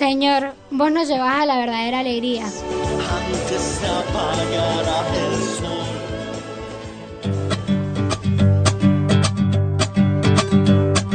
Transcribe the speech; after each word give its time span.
Señor, 0.00 0.54
vos 0.70 0.90
nos 0.90 1.08
llevas 1.08 1.42
a 1.42 1.44
la 1.44 1.58
verdadera 1.58 1.98
alegría. 1.98 2.46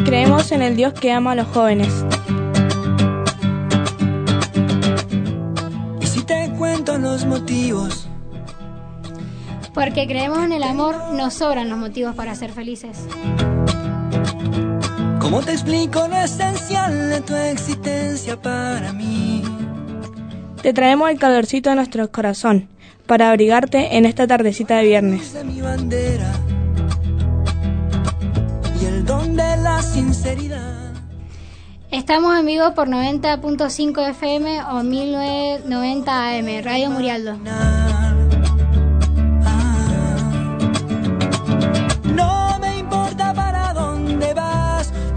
Creemos 0.05 0.51
en 0.51 0.61
el 0.61 0.75
Dios 0.75 0.93
que 0.93 1.11
ama 1.11 1.31
a 1.31 1.35
los 1.35 1.47
jóvenes. 1.47 2.05
Y 5.99 6.05
si 6.05 6.21
te 6.21 6.51
cuento 6.55 6.99
los 6.99 7.25
motivos, 7.25 8.07
Porque 9.73 10.05
creemos 10.05 10.43
en 10.43 10.51
el 10.51 10.61
amor, 10.61 10.95
nos 11.13 11.33
sobran 11.33 11.69
los 11.69 11.79
motivos 11.79 12.13
para 12.13 12.35
ser 12.35 12.51
felices. 12.51 13.07
¿Cómo 15.25 15.41
te 15.41 15.53
explico 15.53 16.07
lo 16.07 16.17
esencial 16.17 17.09
de 17.09 17.21
tu 17.21 17.33
existencia 17.33 18.39
para 18.39 18.93
mí? 18.93 19.41
Te 20.61 20.71
traemos 20.71 21.09
el 21.09 21.17
calorcito 21.17 21.71
de 21.71 21.77
nuestro 21.77 22.11
corazón 22.11 22.69
para 23.07 23.31
abrigarte 23.31 23.97
en 23.97 24.05
esta 24.05 24.27
tardecita 24.27 24.77
de 24.77 24.83
viernes. 24.83 25.33
de 25.33 25.43
mi 25.43 25.61
bandera 25.61 26.31
y 28.79 28.85
el 28.85 29.03
don 29.03 29.35
de 29.35 29.57
la 29.57 29.81
sinceridad. 29.81 30.93
Estamos 31.89 32.37
en 32.37 32.45
vivo 32.45 32.75
por 32.75 32.87
90.5 32.87 34.09
FM 34.09 34.63
o 34.65 34.83
1990 34.83 36.37
AM, 36.37 36.63
Radio 36.63 36.91
Murialdo. 36.91 37.35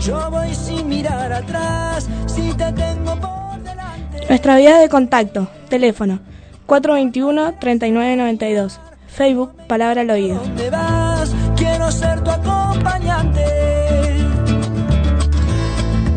Yo 0.08 0.30
voy 0.30 0.54
sin 0.54 0.88
mirar 0.88 1.30
atrás. 1.32 2.08
Si 2.26 2.52
te 2.54 2.72
tengo 2.72 3.14
por 3.16 3.62
delante, 3.62 4.26
Nuestra 4.26 4.56
vía 4.56 4.78
de 4.78 4.88
contacto, 4.88 5.48
teléfono 5.68 6.20
421-3992, 6.66 8.78
Facebook 9.06 9.52
Palabra 9.66 10.00
al 10.00 10.08
Oído. 10.10 10.40
¿dónde 10.40 10.70
vas? 10.70 11.34
Quiero 11.56 11.90
ser 11.92 12.22
tu 12.24 12.30
acompañante. 12.30 13.44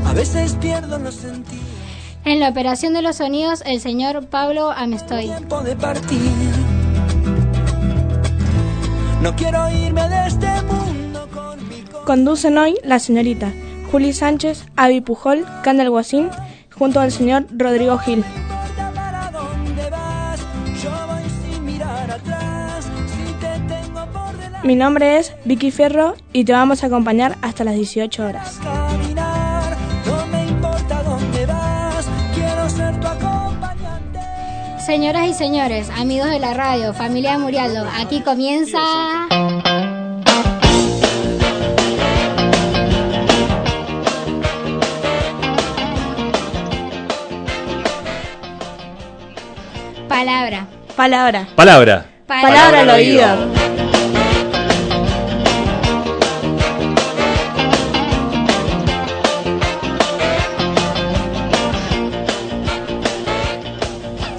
A 0.05 0.14
veces 0.14 0.55
pierdo 0.61 0.98
los 1.00 1.16
sentidos, 1.16 1.66
En 2.23 2.39
la 2.39 2.48
operación 2.50 2.94
de 2.94 3.02
los 3.02 3.17
sonidos, 3.17 3.61
el 3.66 3.81
señor 3.81 4.26
Pablo 4.28 4.72
Amestoy. 4.72 5.26
tiempo 5.26 5.59
de 5.61 5.76
partir. 5.76 6.31
No 9.22 9.36
quiero 9.36 9.70
irme 9.70 10.08
de 10.08 10.28
este 10.28 10.48
mundo 10.64 11.28
con 11.33 11.67
mi. 11.67 11.83
Conducen 12.05 12.58
hoy 12.58 12.78
la 12.83 13.00
señorita 13.00 13.52
Juli 13.92 14.14
Sánchez, 14.14 14.66
Avi 14.78 15.02
Pujol, 15.02 15.45
Candel 15.64 15.89
Guasín, 15.89 16.30
junto 16.73 17.02
al 17.02 17.11
señor 17.11 17.45
Rodrigo 17.52 17.98
Gil. 17.98 18.23
Mi 24.64 24.75
nombre 24.75 25.17
es 25.17 25.33
Vicky 25.44 25.72
Ferro 25.72 26.16
y 26.31 26.45
te 26.45 26.53
vamos 26.53 26.83
a 26.83 26.88
acompañar 26.88 27.36
hasta 27.42 27.64
las 27.66 27.75
18 27.75 28.25
horas. 28.25 28.59
Señoras 34.86 35.28
y 35.28 35.33
señores, 35.33 35.89
amigos 35.89 36.30
de 36.30 36.39
la 36.39 36.53
radio, 36.53 36.94
familia 36.94 37.33
de 37.33 37.38
Murialdo, 37.39 37.86
aquí 38.00 38.22
comienza... 38.22 38.80
Palabra. 50.21 50.67
Palabra. 50.95 51.48
Palabra. 51.55 52.05
Palabra 52.27 52.82
al 52.82 52.89
oído. 52.92 53.26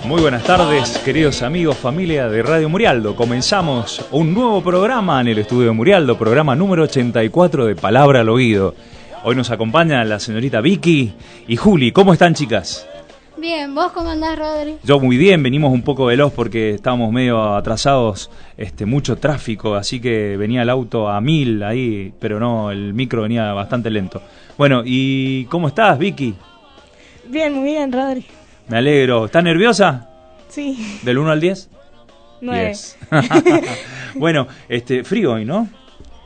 Muy 0.04 0.20
buenas 0.20 0.44
tardes, 0.44 0.98
queridos 0.98 1.42
amigos, 1.42 1.76
familia 1.76 2.28
de 2.28 2.44
Radio 2.44 2.68
Murialdo. 2.68 3.16
Comenzamos 3.16 4.06
un 4.12 4.32
nuevo 4.32 4.62
programa 4.62 5.20
en 5.20 5.26
el 5.26 5.38
estudio 5.38 5.66
de 5.66 5.72
Murialdo, 5.72 6.16
programa 6.16 6.54
número 6.54 6.84
84 6.84 7.66
de 7.66 7.74
Palabra 7.74 8.20
al 8.20 8.28
Oído. 8.28 8.76
Hoy 9.24 9.34
nos 9.34 9.50
acompaña 9.50 10.04
la 10.04 10.20
señorita 10.20 10.60
Vicky 10.60 11.12
y 11.48 11.56
Juli. 11.56 11.90
¿Cómo 11.90 12.12
están, 12.12 12.34
chicas? 12.34 12.86
Bien, 13.36 13.74
¿vos 13.74 13.92
cómo 13.92 14.10
andás, 14.10 14.38
Rodri? 14.38 14.76
Yo 14.84 15.00
muy 15.00 15.16
bien, 15.16 15.42
venimos 15.42 15.72
un 15.72 15.82
poco 15.82 16.06
veloz 16.06 16.32
porque 16.32 16.70
estábamos 16.74 17.10
medio 17.12 17.54
atrasados, 17.54 18.30
este, 18.56 18.84
mucho 18.86 19.16
tráfico, 19.16 19.74
así 19.74 20.00
que 20.00 20.36
venía 20.36 20.62
el 20.62 20.70
auto 20.70 21.08
a 21.08 21.20
mil 21.20 21.62
ahí, 21.62 22.12
pero 22.20 22.38
no, 22.38 22.70
el 22.70 22.92
micro 22.94 23.22
venía 23.22 23.52
bastante 23.52 23.90
lento. 23.90 24.22
Bueno, 24.58 24.82
¿y 24.84 25.46
cómo 25.46 25.68
estás, 25.68 25.98
Vicky? 25.98 26.34
Bien, 27.28 27.54
muy 27.54 27.64
bien, 27.64 27.90
Rodri. 27.90 28.24
Me 28.68 28.78
alegro. 28.78 29.24
¿Estás 29.24 29.42
nerviosa? 29.42 30.08
Sí, 30.48 30.98
¿Del 31.02 31.18
1 31.18 31.30
al 31.30 31.40
10? 31.40 31.70
nueve. 32.42 32.68
Yes. 32.70 32.98
bueno, 34.14 34.46
este, 34.68 35.04
frío 35.04 35.32
hoy, 35.32 35.44
¿no? 35.44 35.68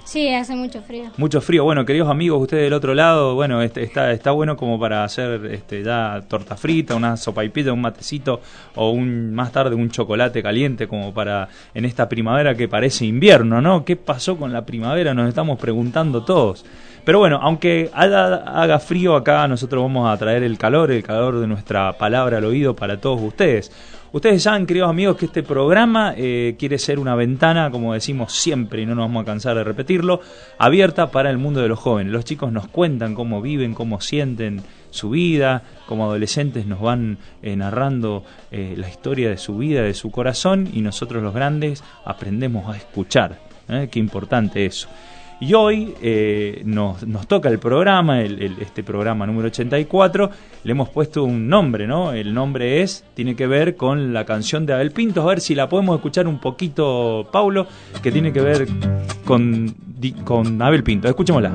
Sí, 0.06 0.32
hace 0.32 0.54
mucho 0.54 0.80
frío. 0.82 1.10
Mucho 1.16 1.40
frío. 1.40 1.64
Bueno, 1.64 1.84
queridos 1.84 2.08
amigos, 2.08 2.40
ustedes 2.40 2.62
del 2.62 2.74
otro 2.74 2.94
lado, 2.94 3.34
bueno, 3.34 3.60
este, 3.60 3.82
está, 3.82 4.12
está 4.12 4.30
bueno 4.30 4.56
como 4.56 4.78
para 4.78 5.02
hacer 5.02 5.44
este, 5.46 5.82
ya 5.82 6.22
torta 6.28 6.56
frita, 6.56 6.94
una 6.94 7.16
sopa 7.16 7.44
y 7.44 7.48
pita, 7.48 7.72
un 7.72 7.80
matecito 7.80 8.40
o 8.76 8.90
un 8.90 9.34
más 9.34 9.50
tarde 9.50 9.74
un 9.74 9.90
chocolate 9.90 10.44
caliente 10.44 10.86
como 10.86 11.12
para 11.12 11.48
en 11.74 11.84
esta 11.84 12.08
primavera 12.08 12.54
que 12.54 12.68
parece 12.68 13.04
invierno, 13.04 13.60
¿no? 13.60 13.84
¿Qué 13.84 13.96
pasó 13.96 14.36
con 14.36 14.52
la 14.52 14.64
primavera? 14.64 15.12
Nos 15.12 15.28
estamos 15.28 15.58
preguntando 15.58 16.24
todos. 16.24 16.64
Pero 17.04 17.18
bueno, 17.18 17.40
aunque 17.42 17.90
haga 17.92 18.78
frío 18.78 19.16
acá, 19.16 19.46
nosotros 19.48 19.82
vamos 19.82 20.08
a 20.08 20.16
traer 20.16 20.44
el 20.44 20.56
calor, 20.56 20.92
el 20.92 21.02
calor 21.02 21.40
de 21.40 21.48
nuestra 21.48 21.92
palabra 21.98 22.38
al 22.38 22.44
oído 22.44 22.76
para 22.76 23.00
todos 23.00 23.20
ustedes. 23.22 23.72
Ustedes 24.12 24.44
saben, 24.44 24.66
queridos 24.66 24.88
amigos, 24.88 25.16
que 25.16 25.26
este 25.26 25.42
programa 25.42 26.14
eh, 26.16 26.54
quiere 26.58 26.78
ser 26.78 26.98
una 26.98 27.16
ventana, 27.16 27.70
como 27.70 27.92
decimos 27.92 28.32
siempre, 28.32 28.82
y 28.82 28.86
no 28.86 28.94
nos 28.94 29.06
vamos 29.06 29.22
a 29.22 29.26
cansar 29.26 29.56
de 29.56 29.64
repetirlo, 29.64 30.20
abierta 30.58 31.10
para 31.10 31.28
el 31.28 31.38
mundo 31.38 31.60
de 31.60 31.68
los 31.68 31.78
jóvenes. 31.78 32.12
Los 32.12 32.24
chicos 32.24 32.52
nos 32.52 32.68
cuentan 32.68 33.14
cómo 33.14 33.42
viven, 33.42 33.74
cómo 33.74 34.00
sienten 34.00 34.62
su 34.90 35.10
vida, 35.10 35.64
como 35.86 36.04
adolescentes 36.04 36.66
nos 36.66 36.80
van 36.80 37.18
eh, 37.42 37.56
narrando 37.56 38.24
eh, 38.52 38.74
la 38.76 38.88
historia 38.88 39.28
de 39.28 39.38
su 39.38 39.58
vida, 39.58 39.82
de 39.82 39.92
su 39.92 40.10
corazón, 40.10 40.68
y 40.72 40.82
nosotros 40.82 41.22
los 41.22 41.34
grandes 41.34 41.82
aprendemos 42.04 42.72
a 42.72 42.76
escuchar. 42.76 43.44
Qué 43.90 43.98
importante 43.98 44.64
eso. 44.64 44.88
Y 45.38 45.52
hoy 45.52 45.94
eh, 46.00 46.62
nos, 46.64 47.06
nos 47.06 47.26
toca 47.26 47.50
el 47.50 47.58
programa, 47.58 48.22
este 48.22 48.82
programa 48.82 49.26
número 49.26 49.48
84, 49.48 50.30
le 50.64 50.72
hemos 50.72 50.88
puesto 50.88 51.24
un 51.24 51.48
nombre, 51.48 51.86
¿no? 51.86 52.12
El 52.12 52.32
nombre 52.32 52.82
es, 52.82 53.04
tiene 53.14 53.36
que 53.36 53.46
ver 53.46 53.76
con 53.76 54.14
la 54.14 54.24
canción 54.24 54.64
de 54.64 54.72
Abel 54.72 54.92
Pintos, 54.92 55.22
a 55.24 55.28
ver 55.28 55.40
si 55.42 55.54
la 55.54 55.68
podemos 55.68 55.96
escuchar 55.96 56.26
un 56.26 56.40
poquito, 56.40 57.28
Paulo, 57.30 57.66
que 58.02 58.10
tiene 58.10 58.32
que 58.32 58.40
ver 58.40 58.66
con, 59.26 59.74
con 60.24 60.62
Abel 60.62 60.82
Pinto. 60.82 61.08
Escuchémosla. 61.08 61.52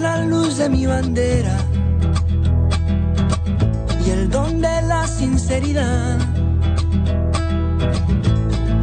La 0.00 0.24
luz 0.24 0.58
de 0.58 0.68
mi 0.68 0.86
bandera 0.86 1.56
y 4.06 4.10
el 4.10 4.30
don 4.30 4.60
de 4.60 4.82
la 4.82 5.06
sinceridad. 5.06 6.18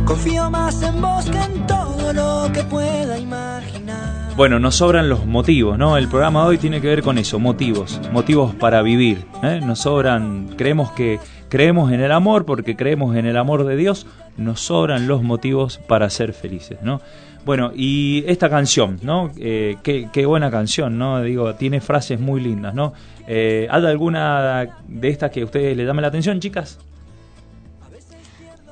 Confío 0.06 0.50
más 0.50 0.81
en 0.84 1.01
vos 1.01 1.25
que 1.25 1.38
en 1.38 1.68
todo 1.68 1.86
lo 2.13 2.51
que 2.54 2.63
pueda 2.63 3.18
imaginar. 3.18 4.36
Bueno, 4.36 4.59
nos 4.59 4.75
sobran 4.75 5.09
los 5.09 5.25
motivos, 5.25 5.77
¿no? 5.77 5.98
El 5.98 6.07
programa 6.07 6.44
de 6.44 6.50
hoy 6.50 6.57
tiene 6.57 6.80
que 6.80 6.88
ver 6.88 7.01
con 7.01 7.18
eso, 7.18 7.39
motivos, 7.39 8.00
motivos 8.12 8.54
para 8.54 8.81
vivir. 8.81 9.25
¿eh? 9.42 9.59
Nos 9.63 9.80
sobran, 9.80 10.50
creemos 10.56 10.92
que 10.92 11.19
creemos 11.50 11.92
en 11.92 12.01
el 12.01 12.12
amor 12.12 12.45
porque 12.45 12.75
creemos 12.75 13.15
en 13.15 13.25
el 13.25 13.36
amor 13.36 13.65
de 13.65 13.75
Dios, 13.75 14.06
nos 14.38 14.62
sobran 14.62 15.07
los 15.07 15.24
motivos 15.24 15.80
para 15.88 16.09
ser 16.09 16.33
felices, 16.33 16.77
¿no? 16.83 17.01
Bueno, 17.45 17.71
y 17.74 18.25
esta 18.27 18.50
canción, 18.50 19.00
¿no? 19.01 19.31
Eh, 19.38 19.77
qué, 19.81 20.10
qué 20.12 20.25
buena 20.25 20.51
canción, 20.51 20.98
¿no? 20.98 21.21
Digo, 21.21 21.56
tiene 21.56 21.80
frases 21.81 22.19
muy 22.19 22.42
lindas, 22.42 22.75
¿no? 22.75 22.94
Eh, 23.25 23.68
¿Hay 23.71 23.86
alguna 23.86 24.68
de 24.88 25.10
estas 25.10 25.31
que 25.31 25.42
a 25.42 25.45
ustedes 25.45 25.75
les 25.75 25.88
llame 25.88 26.01
la 26.01 26.10
atención, 26.10 26.39
chicas? 26.39 26.77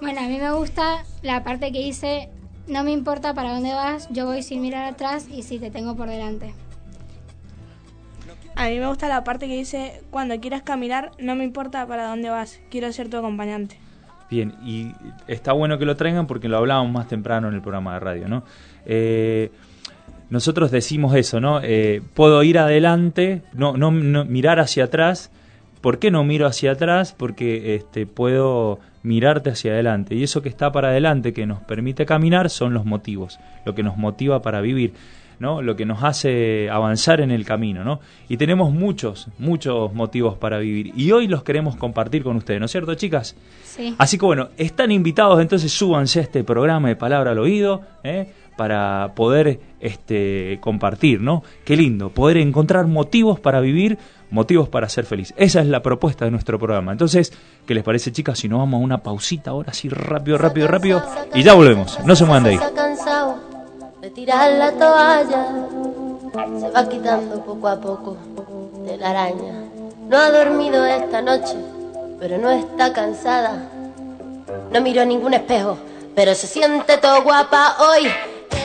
Bueno, 0.01 0.19
a 0.19 0.27
mí 0.27 0.37
me 0.37 0.51
gusta 0.51 1.05
la 1.23 1.43
parte 1.43 1.71
que 1.71 1.79
dice, 1.79 2.29
no 2.67 2.83
me 2.83 2.91
importa 2.91 3.33
para 3.33 3.53
dónde 3.53 3.73
vas, 3.73 4.07
yo 4.11 4.25
voy 4.25 4.43
sin 4.43 4.61
mirar 4.61 4.85
atrás 4.85 5.27
y 5.31 5.43
si 5.43 5.59
te 5.59 5.71
tengo 5.71 5.95
por 5.95 6.09
delante. 6.09 6.53
A 8.55 8.69
mí 8.69 8.79
me 8.79 8.87
gusta 8.87 9.09
la 9.09 9.23
parte 9.23 9.47
que 9.47 9.57
dice, 9.57 10.01
cuando 10.11 10.39
quieras 10.39 10.61
caminar, 10.61 11.11
no 11.19 11.35
me 11.35 11.43
importa 11.43 11.85
para 11.85 12.07
dónde 12.07 12.29
vas, 12.29 12.61
quiero 12.69 12.91
ser 12.93 13.09
tu 13.09 13.17
acompañante. 13.17 13.77
Bien, 14.29 14.55
y 14.63 14.91
está 15.27 15.51
bueno 15.51 15.77
que 15.77 15.85
lo 15.85 15.95
traigan 15.95 16.25
porque 16.25 16.47
lo 16.47 16.57
hablábamos 16.57 16.91
más 16.91 17.07
temprano 17.07 17.49
en 17.49 17.55
el 17.55 17.61
programa 17.61 17.93
de 17.95 17.99
radio, 17.99 18.27
¿no? 18.27 18.43
Eh, 18.85 19.51
nosotros 20.29 20.71
decimos 20.71 21.15
eso, 21.15 21.39
¿no? 21.39 21.59
Eh, 21.61 22.01
puedo 22.13 22.41
ir 22.43 22.57
adelante, 22.57 23.43
no, 23.53 23.77
no, 23.77 23.91
no 23.91 24.25
mirar 24.25 24.59
hacia 24.59 24.85
atrás, 24.85 25.31
¿Por 25.85 25.99
qué 25.99 26.09
no 26.09 26.23
miro 26.23 26.47
hacia 26.47 26.71
atrás? 26.71 27.13
Porque 27.15 27.75
este, 27.75 28.07
puedo 28.07 28.79
mirarte 29.03 29.51
hacia 29.51 29.73
adelante. 29.73 30.15
Y 30.15 30.23
eso 30.23 30.41
que 30.41 30.49
está 30.49 30.71
para 30.71 30.87
adelante, 30.87 31.31
que 31.31 31.45
nos 31.45 31.61
permite 31.61 32.07
caminar, 32.07 32.49
son 32.49 32.73
los 32.73 32.85
motivos, 32.85 33.39
lo 33.67 33.75
que 33.75 33.83
nos 33.83 33.95
motiva 33.95 34.41
para 34.41 34.61
vivir. 34.61 34.93
¿no? 35.37 35.61
lo 35.61 35.75
que 35.75 35.85
nos 35.85 36.01
hace 36.01 36.69
avanzar 36.71 37.21
en 37.21 37.29
el 37.29 37.45
camino. 37.45 37.83
¿no? 37.83 37.99
Y 38.29 38.37
tenemos 38.37 38.73
muchos, 38.73 39.27
muchos 39.37 39.93
motivos 39.93 40.37
para 40.39 40.57
vivir. 40.57 40.91
Y 40.95 41.11
hoy 41.11 41.27
los 41.27 41.43
queremos 41.43 41.75
compartir 41.75 42.23
con 42.23 42.35
ustedes, 42.37 42.59
¿no 42.59 42.65
es 42.65 42.71
cierto, 42.71 42.95
chicas? 42.95 43.35
Sí. 43.63 43.93
Así 43.99 44.17
que 44.17 44.25
bueno, 44.25 44.49
están 44.57 44.91
invitados, 44.91 45.39
entonces 45.39 45.71
súbanse 45.71 46.19
a 46.19 46.23
este 46.23 46.43
programa 46.43 46.87
de 46.87 46.95
Palabra 46.95 47.31
al 47.31 47.37
Oído. 47.37 47.81
¿eh? 48.03 48.27
para 48.55 49.13
poder 49.15 49.59
este, 49.79 50.59
compartir, 50.61 51.21
¿no? 51.21 51.43
Qué 51.63 51.75
lindo, 51.75 52.09
poder 52.09 52.37
encontrar 52.37 52.87
motivos 52.87 53.39
para 53.39 53.59
vivir, 53.59 53.97
motivos 54.29 54.69
para 54.69 54.89
ser 54.89 55.05
feliz. 55.05 55.33
Esa 55.37 55.61
es 55.61 55.67
la 55.67 55.81
propuesta 55.81 56.25
de 56.25 56.31
nuestro 56.31 56.59
programa. 56.59 56.91
Entonces, 56.91 57.31
¿qué 57.65 57.73
les 57.73 57.83
parece, 57.83 58.11
chicas? 58.11 58.39
Si 58.39 58.49
nos 58.49 58.59
vamos 58.59 58.79
a 58.79 58.83
una 58.83 59.03
pausita 59.03 59.51
ahora, 59.51 59.71
así 59.71 59.89
rápido, 59.89 60.37
rápido, 60.37 60.67
rápido, 60.67 61.03
y 61.33 61.43
ya 61.43 61.53
volvemos. 61.53 61.99
No 62.05 62.15
se 62.15 62.25
muevan 62.25 62.43
de 62.43 62.49
ahí. 62.51 62.59
De 64.01 64.09
tirar 64.11 64.51
la 64.51 64.71
toalla, 64.71 65.47
se 66.59 66.69
va 66.69 66.87
quitando 66.87 67.43
poco 67.43 67.67
a 67.67 67.79
poco 67.79 68.17
de 68.85 68.97
la 68.97 69.09
araña. 69.09 69.63
No 70.07 70.17
ha 70.17 70.29
dormido 70.29 70.85
esta 70.85 71.21
noche, 71.21 71.55
pero 72.19 72.37
no 72.37 72.51
está 72.51 72.93
cansada. 72.93 73.67
No 74.71 74.81
miró 74.81 75.05
ningún 75.05 75.33
espejo, 75.33 75.77
pero 76.15 76.35
se 76.35 76.45
siente 76.45 76.97
todo 76.97 77.23
guapa 77.23 77.77
hoy. 77.79 78.07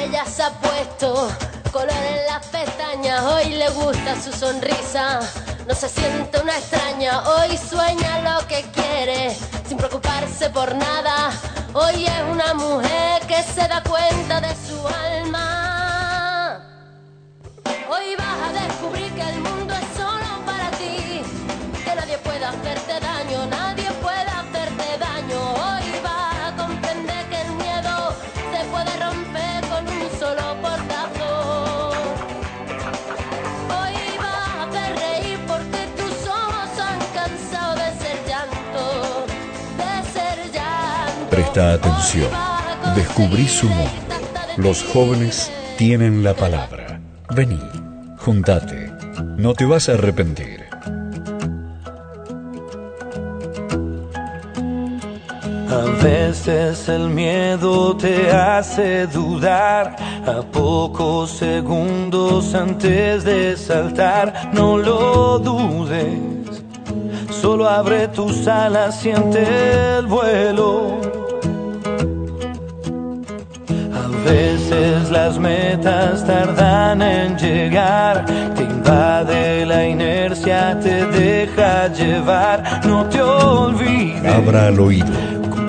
Ella 0.04 0.24
se 0.26 0.42
ha 0.42 0.50
puesto 0.50 1.28
color 1.70 1.90
en 1.90 2.26
las 2.26 2.46
pestañas, 2.46 3.22
hoy 3.24 3.50
le 3.50 3.68
gusta 3.70 4.20
su 4.20 4.32
sonrisa. 4.32 5.20
No 5.66 5.74
se 5.74 5.88
siente 5.88 6.40
una 6.40 6.56
extraña, 6.56 7.22
hoy 7.28 7.56
sueña 7.56 8.20
lo 8.22 8.46
que 8.48 8.62
quiere, 8.72 9.36
sin 9.68 9.76
preocuparse 9.76 10.50
por 10.50 10.74
nada. 10.74 11.30
Hoy 11.72 12.06
es 12.06 12.22
una 12.30 12.54
mujer 12.54 13.22
que 13.28 13.42
se 13.42 13.68
da 13.68 13.82
cuenta 13.82 14.19
Presta 41.52 41.72
atención. 41.72 42.30
Descubrí 42.94 43.48
su 43.48 43.68
mundo. 43.68 43.90
Los 44.56 44.84
jóvenes 44.84 45.50
tienen 45.76 46.22
la 46.22 46.32
palabra. 46.32 47.00
Vení, 47.34 47.58
juntate. 48.18 48.92
No 49.36 49.54
te 49.54 49.64
vas 49.64 49.88
a 49.88 49.94
arrepentir. 49.94 50.60
A 55.68 56.04
veces 56.04 56.88
el 56.88 57.10
miedo 57.10 57.96
te 57.96 58.30
hace 58.30 59.08
dudar, 59.08 59.96
a 60.24 60.42
pocos 60.42 61.32
segundos 61.32 62.54
antes 62.54 63.24
de 63.24 63.56
saltar, 63.56 64.50
no 64.52 64.78
lo 64.78 65.40
dudes, 65.40 66.62
solo 67.30 67.68
abre 67.68 68.06
tus 68.06 68.46
alas, 68.46 69.00
siente 69.00 69.98
el 69.98 70.06
vuelo. 70.06 71.09
Veces 74.70 75.10
las 75.10 75.38
metas 75.38 76.24
tardan 76.24 77.02
en 77.02 77.36
llegar, 77.36 78.24
te 78.54 78.62
invade 78.62 79.66
la 79.66 79.86
inercia, 79.86 80.78
te 80.80 81.06
deja 81.06 81.88
llevar, 81.88 82.86
no 82.86 83.04
te 83.06 83.20
olvides. 83.20 84.32
Abra 84.32 84.68
al 84.68 84.78
oído. 84.78 85.06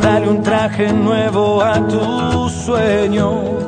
Dale 0.02 0.28
un 0.28 0.44
traje 0.44 0.92
nuevo 0.94 1.62
a 1.62 1.76
tus 1.88 2.52
sueños 2.52 3.62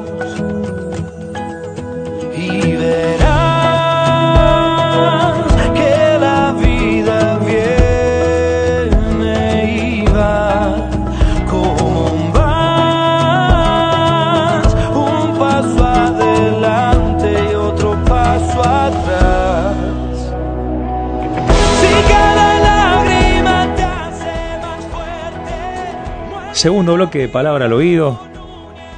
Segundo 26.63 26.93
bloque 26.93 27.19
de 27.19 27.27
Palabra 27.27 27.65
al 27.65 27.73
Oído. 27.73 28.17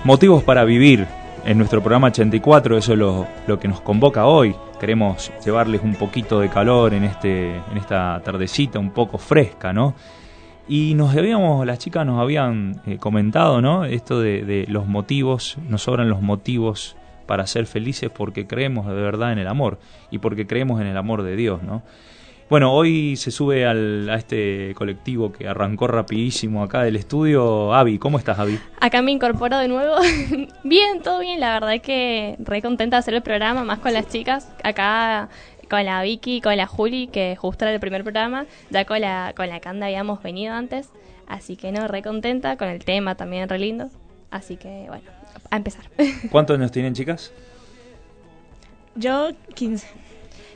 Motivos 0.04 0.44
para 0.44 0.64
vivir. 0.66 1.08
En 1.46 1.58
nuestro 1.58 1.82
programa 1.82 2.10
84, 2.10 2.78
eso 2.78 2.94
es 2.94 3.00
lo, 3.00 3.60
que 3.60 3.68
nos 3.68 3.82
convoca 3.82 4.28
hoy. 4.28 4.56
Queremos 4.80 5.32
llevarles 5.44 5.82
un 5.82 5.96
poquito 5.96 6.40
de 6.40 6.50
calor 6.50 6.94
en, 6.94 7.06
este, 7.06 7.56
en 7.56 7.78
esta 7.78 8.22
tardecita 8.24 8.78
un 8.78 8.92
poco 8.92 9.18
fresca, 9.18 9.74
¿no? 9.74 9.96
Y 10.68 10.94
nos 10.94 11.18
habíamos, 11.18 11.66
las 11.66 11.80
chicas 11.80 12.06
nos 12.06 12.22
habían 12.22 12.84
eh, 12.86 13.00
comentado, 13.00 13.60
¿no? 13.62 13.84
Esto 13.84 14.20
de, 14.20 14.46
de 14.46 14.66
los 14.68 14.86
motivos, 14.86 15.58
nos 15.68 15.82
sobran 15.82 16.08
los 16.08 16.22
motivos 16.22 16.96
para 17.26 17.48
ser 17.48 17.66
felices 17.66 18.12
porque 18.12 18.46
creemos 18.46 18.86
de 18.86 18.94
verdad 18.94 19.32
en 19.32 19.40
el 19.40 19.48
amor 19.48 19.80
y 20.12 20.20
porque 20.20 20.46
creemos 20.46 20.82
en 20.82 20.86
el 20.86 20.98
amor 20.98 21.24
de 21.24 21.36
Dios, 21.36 21.64
¿no? 21.64 21.82
Bueno, 22.48 22.72
hoy 22.74 23.16
se 23.16 23.32
sube 23.32 23.66
al, 23.66 24.08
a 24.08 24.16
este 24.16 24.76
colectivo 24.76 25.32
que 25.32 25.48
arrancó 25.48 25.88
rapidísimo 25.88 26.62
acá 26.62 26.84
del 26.84 26.96
estudio. 26.96 27.74
Avi, 27.74 27.98
¿cómo 27.98 28.20
estás, 28.20 28.38
Avi? 28.38 28.60
Acá 28.80 29.02
me 29.02 29.12
incorporo 29.12 29.58
de 29.58 29.68
nuevo. 29.68 29.96
bien, 30.64 31.02
todo 31.02 31.22
bien. 31.22 31.40
La 31.40 31.60
verdad 31.60 31.82
que 31.82 32.36
re 32.38 32.62
contenta 32.62 32.98
de 32.98 33.00
hacer 33.00 33.16
el 33.16 33.24
programa, 33.24 33.64
más 33.64 33.80
con 33.80 33.94
las 33.94 34.08
chicas. 34.10 34.52
Acá 34.64 35.30
con 35.72 35.84
la 35.86 36.04
Vicky, 36.04 36.40
con 36.40 36.56
la 36.56 36.68
Juli, 36.68 37.08
que 37.08 37.36
justo 37.36 37.66
era 37.66 37.74
el 37.74 37.80
primer 37.80 38.04
programa. 38.04 38.46
Ya 38.70 38.86
con 38.86 39.02
la, 39.02 39.34
con 39.36 39.50
la 39.50 39.60
Canda 39.60 39.88
habíamos 39.88 40.22
venido 40.22 40.54
antes. 40.54 40.90
Así 41.26 41.56
que 41.56 41.72
no, 41.72 41.88
re 41.88 42.04
contenta. 42.04 42.58
Con 42.58 42.68
el 42.68 42.86
tema 42.86 43.16
también 43.16 43.50
re 43.50 43.58
lindo. 43.58 43.90
Así 44.30 44.58
que 44.58 44.86
bueno, 44.88 45.10
a 45.50 45.58
empezar. 45.58 45.86
¿Cuántos 46.30 46.60
años 46.60 46.72
tienen, 46.72 46.94
chicas? 46.94 47.32
Yo 48.94 49.30
15. 49.56 49.88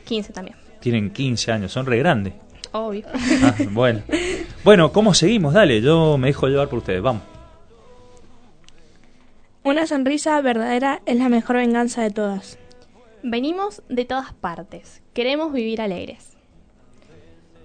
15 0.06 0.34
también. 0.34 0.69
Tienen 0.80 1.12
15 1.12 1.52
años, 1.52 1.72
son 1.72 1.86
re 1.86 1.98
grandes. 1.98 2.34
Obvio. 2.72 3.06
Ah, 3.44 3.56
bueno. 3.72 4.02
Bueno, 4.64 4.92
¿cómo 4.92 5.14
seguimos? 5.14 5.54
Dale, 5.54 5.82
yo 5.82 6.18
me 6.18 6.28
dejo 6.28 6.48
llevar 6.48 6.68
por 6.68 6.80
ustedes, 6.80 7.02
vamos. 7.02 7.24
Una 9.64 9.88
sonrisa 9.88 10.40
verdadera 10.42 11.02
es 11.06 11.18
la 11.18 11.30
mejor 11.30 11.58
venganza 11.58 12.02
de 12.02 12.12
todas. 12.12 12.58
Venimos 13.24 13.84
de 13.90 14.06
todas 14.06 14.34
partes. 14.34 15.02
Queremos 15.14 15.52
vivir 15.52 15.82
alegres. 15.82 16.38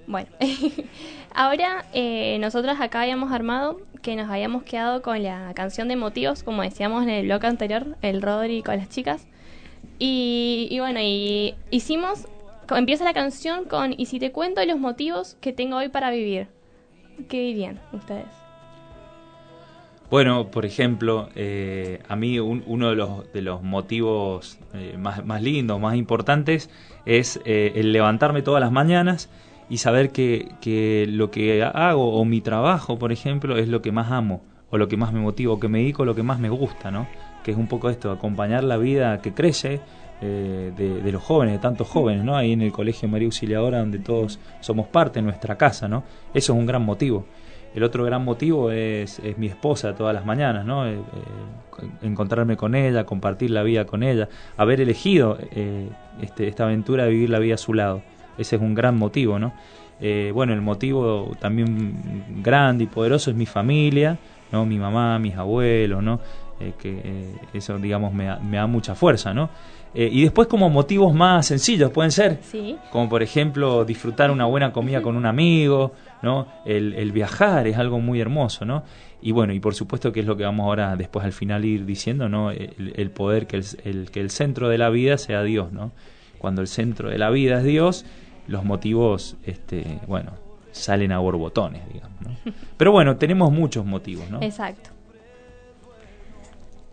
Bueno, 0.06 0.28
ahora 1.35 1.87
eh, 1.94 2.37
nosotras 2.40 2.80
acá 2.80 3.02
habíamos 3.02 3.33
armado 3.33 3.80
que 4.02 4.16
nos 4.16 4.28
habíamos 4.28 4.64
quedado 4.64 5.00
con 5.02 5.23
la 5.23 5.52
canción 5.54 5.88
de 5.88 5.97
motivos, 5.97 6.42
como 6.42 6.62
decíamos 6.62 7.04
en 7.04 7.11
el 7.11 7.26
bloque 7.26 7.47
anterior, 7.47 7.97
el 8.02 8.21
Rodri 8.21 8.62
con 8.62 8.76
las 8.76 8.88
chicas. 8.88 9.26
Y, 9.99 10.68
y 10.71 10.80
bueno, 10.80 11.00
y 11.00 11.54
hicimos, 11.71 12.26
empieza 12.71 13.04
la 13.04 13.12
canción 13.14 13.64
con, 13.64 13.94
y 13.97 14.06
si 14.06 14.18
te 14.18 14.33
cuento 14.33 14.64
los 14.64 14.78
motivos 14.78 15.37
que 15.40 15.52
tengo 15.52 15.76
hoy 15.76 15.88
para 15.88 16.11
vivir, 16.11 16.49
¿qué 17.28 17.40
dirían 17.40 17.80
ustedes? 17.92 18.26
Bueno, 20.11 20.50
por 20.50 20.64
ejemplo, 20.64 21.28
eh, 21.35 22.00
a 22.09 22.14
mí 22.14 22.38
un- 22.38 22.62
uno 22.66 22.90
de 22.90 22.97
los, 22.97 23.33
de 23.33 23.42
los 23.42 23.62
motivos 23.62 24.59
eh, 24.75 24.97
más, 24.99 25.42
lindos, 25.42 25.80
más 25.80 25.97
importantes, 25.97 26.71
es 27.04 27.40
eh, 27.44 27.73
el 27.76 27.92
levantarme 27.92 28.42
todas 28.42 28.61
las 28.61 28.71
mañanas 28.71 29.28
y 29.68 29.78
saber 29.78 30.11
que, 30.11 30.49
que 30.61 31.06
lo 31.09 31.30
que 31.30 31.62
hago 31.64 32.14
o 32.14 32.25
mi 32.25 32.40
trabajo, 32.42 32.99
por 32.99 33.12
ejemplo, 33.12 33.56
es 33.56 33.68
lo 33.68 33.80
que 33.83 33.92
más 33.92 34.12
amo 34.12 34.42
o 34.71 34.78
lo 34.78 34.88
que 34.88 34.97
más 34.97 35.12
me 35.12 35.21
motiva 35.21 35.54
o 35.54 35.59
que 35.61 35.68
me 35.68 35.78
dedico 35.78 36.04
lo 36.04 36.14
que 36.14 36.23
más 36.23 36.38
me 36.38 36.50
gusta, 36.50 36.90
¿no? 36.90 37.06
Que 37.42 37.50
es 37.52 37.56
un 37.56 37.66
poco 37.66 37.88
esto, 37.90 38.11
acompañar 38.11 38.62
la 38.62 38.76
vida 38.76 39.21
que 39.21 39.33
crece 39.33 39.80
eh, 40.21 40.73
de, 40.76 41.12
los 41.12 41.23
jóvenes, 41.23 41.54
de 41.54 41.59
tantos 41.61 41.88
jóvenes, 41.88 42.25
¿no? 42.25 42.37
Ahí 42.37 42.52
en 42.52 42.62
el 42.62 42.73
Colegio 42.73 43.09
María 43.09 43.26
Auxiliadora, 43.26 43.78
donde 43.80 43.99
todos 43.99 44.38
somos 44.61 44.87
parte 44.88 45.21
de 45.21 45.23
nuestra 45.23 45.56
casa, 45.56 45.88
¿no? 45.88 46.04
Eso 46.33 46.52
es 46.52 46.59
un 46.59 46.66
gran 46.66 46.83
motivo. 46.83 47.26
El 47.75 47.83
otro 47.83 48.04
gran 48.04 48.25
motivo 48.25 48.71
es, 48.71 49.21
mi 49.37 49.49
esposa 49.49 49.97
todas 49.97 50.14
las 50.14 50.25
mañanas, 50.25 50.64
¿no? 50.64 50.87
Eh, 50.87 50.94
eh, 50.94 51.87
encontrarme 52.02 52.56
con 52.56 52.76
ella, 52.76 53.04
compartir 53.04 53.50
la 53.50 53.64
vida 53.64 53.85
con 53.85 54.04
ella, 54.04 54.28
haber 54.56 54.80
elegido 54.80 55.38
eh, 55.50 55.88
este, 56.23 56.47
esta 56.47 56.64
aventura 56.64 57.04
de 57.04 57.11
vivir 57.11 57.30
la 57.30 57.40
vida 57.40 57.54
a 57.54 57.59
su 57.59 57.75
lado. 57.75 58.02
Ese 58.38 58.56
es 58.56 58.62
un 58.62 58.75
gran 58.75 58.97
motivo, 58.97 59.38
¿no? 59.38 59.52
Bueno, 60.35 60.52
el 60.52 60.61
motivo 60.61 61.35
también 61.40 62.42
grande 62.42 62.85
y 62.85 62.87
poderoso 62.87 63.30
es 63.30 63.37
mi 63.37 63.47
familia, 63.47 64.18
¿no? 64.52 64.66
Mi 64.66 64.78
mamá, 64.78 65.18
mis 65.18 65.35
abuelos, 65.35 66.02
¿no? 66.02 66.21
Eh, 66.61 66.73
que 66.79 67.01
eh, 67.03 67.35
eso, 67.53 67.79
digamos, 67.79 68.13
me, 68.15 68.35
me, 68.41 68.59
da 68.59 68.67
mucha 68.67 68.95
fuerza, 68.95 69.35
¿no? 69.35 69.51
y 69.97 70.23
después 70.23 70.49
como 70.49 70.69
motivos 70.71 71.15
más 71.15 71.47
sencillos 71.47 71.93
pueden 71.93 72.11
ser, 72.11 72.41
sí. 72.43 72.77
como 72.91 73.09
por 73.09 73.23
ejemplo 73.23 73.85
disfrutar 73.85 74.33
una 74.33 74.45
buena 74.45 74.73
comida 74.73 75.01
con 75.01 75.17
un 75.17 75.25
amigo, 75.25 75.93
¿no? 76.21 76.49
El, 76.65 76.95
el, 76.95 77.13
viajar 77.13 77.69
es 77.69 77.79
algo 77.79 78.01
muy 78.01 78.21
hermoso, 78.21 78.65
¿no? 78.65 78.83
Y 79.23 79.31
bueno, 79.31 79.53
y 79.53 79.61
por 79.61 79.77
supuesto 79.77 80.11
que 80.11 80.19
es 80.19 80.27
lo 80.27 80.37
que 80.37 80.43
vamos 80.43 80.65
ahora 80.65 80.97
después 80.97 81.25
al 81.25 81.33
final 81.33 81.65
ir 81.65 81.87
diciendo, 81.87 82.29
¿no? 82.29 82.51
El, 82.51 82.93
el 82.97 83.11
poder 83.13 83.47
que 83.47 83.59
el, 83.59 83.65
el, 83.85 84.11
que 84.11 84.19
el 84.19 84.31
centro 84.31 84.69
de 84.69 84.79
la 84.79 84.91
vida 84.91 85.17
sea 85.17 85.45
Dios, 85.45 85.71
¿no? 85.71 85.93
Cuando 86.39 86.61
el 86.61 86.67
centro 86.67 87.09
de 87.11 87.19
la 87.19 87.31
vida 87.31 87.59
es 87.59 87.65
Dios, 87.65 88.05
los 88.49 88.65
motivos, 88.65 89.37
este, 89.45 90.01
bueno, 90.09 90.33
salen 90.73 91.13
a 91.13 91.19
borbotones, 91.19 91.83
digamos. 91.93 92.21
¿no? 92.21 92.37
Pero 92.77 92.93
bueno, 92.93 93.17
tenemos 93.17 93.53
muchos 93.53 93.87
motivos, 93.87 94.29
¿no? 94.31 94.43
Exacto. 94.43 94.91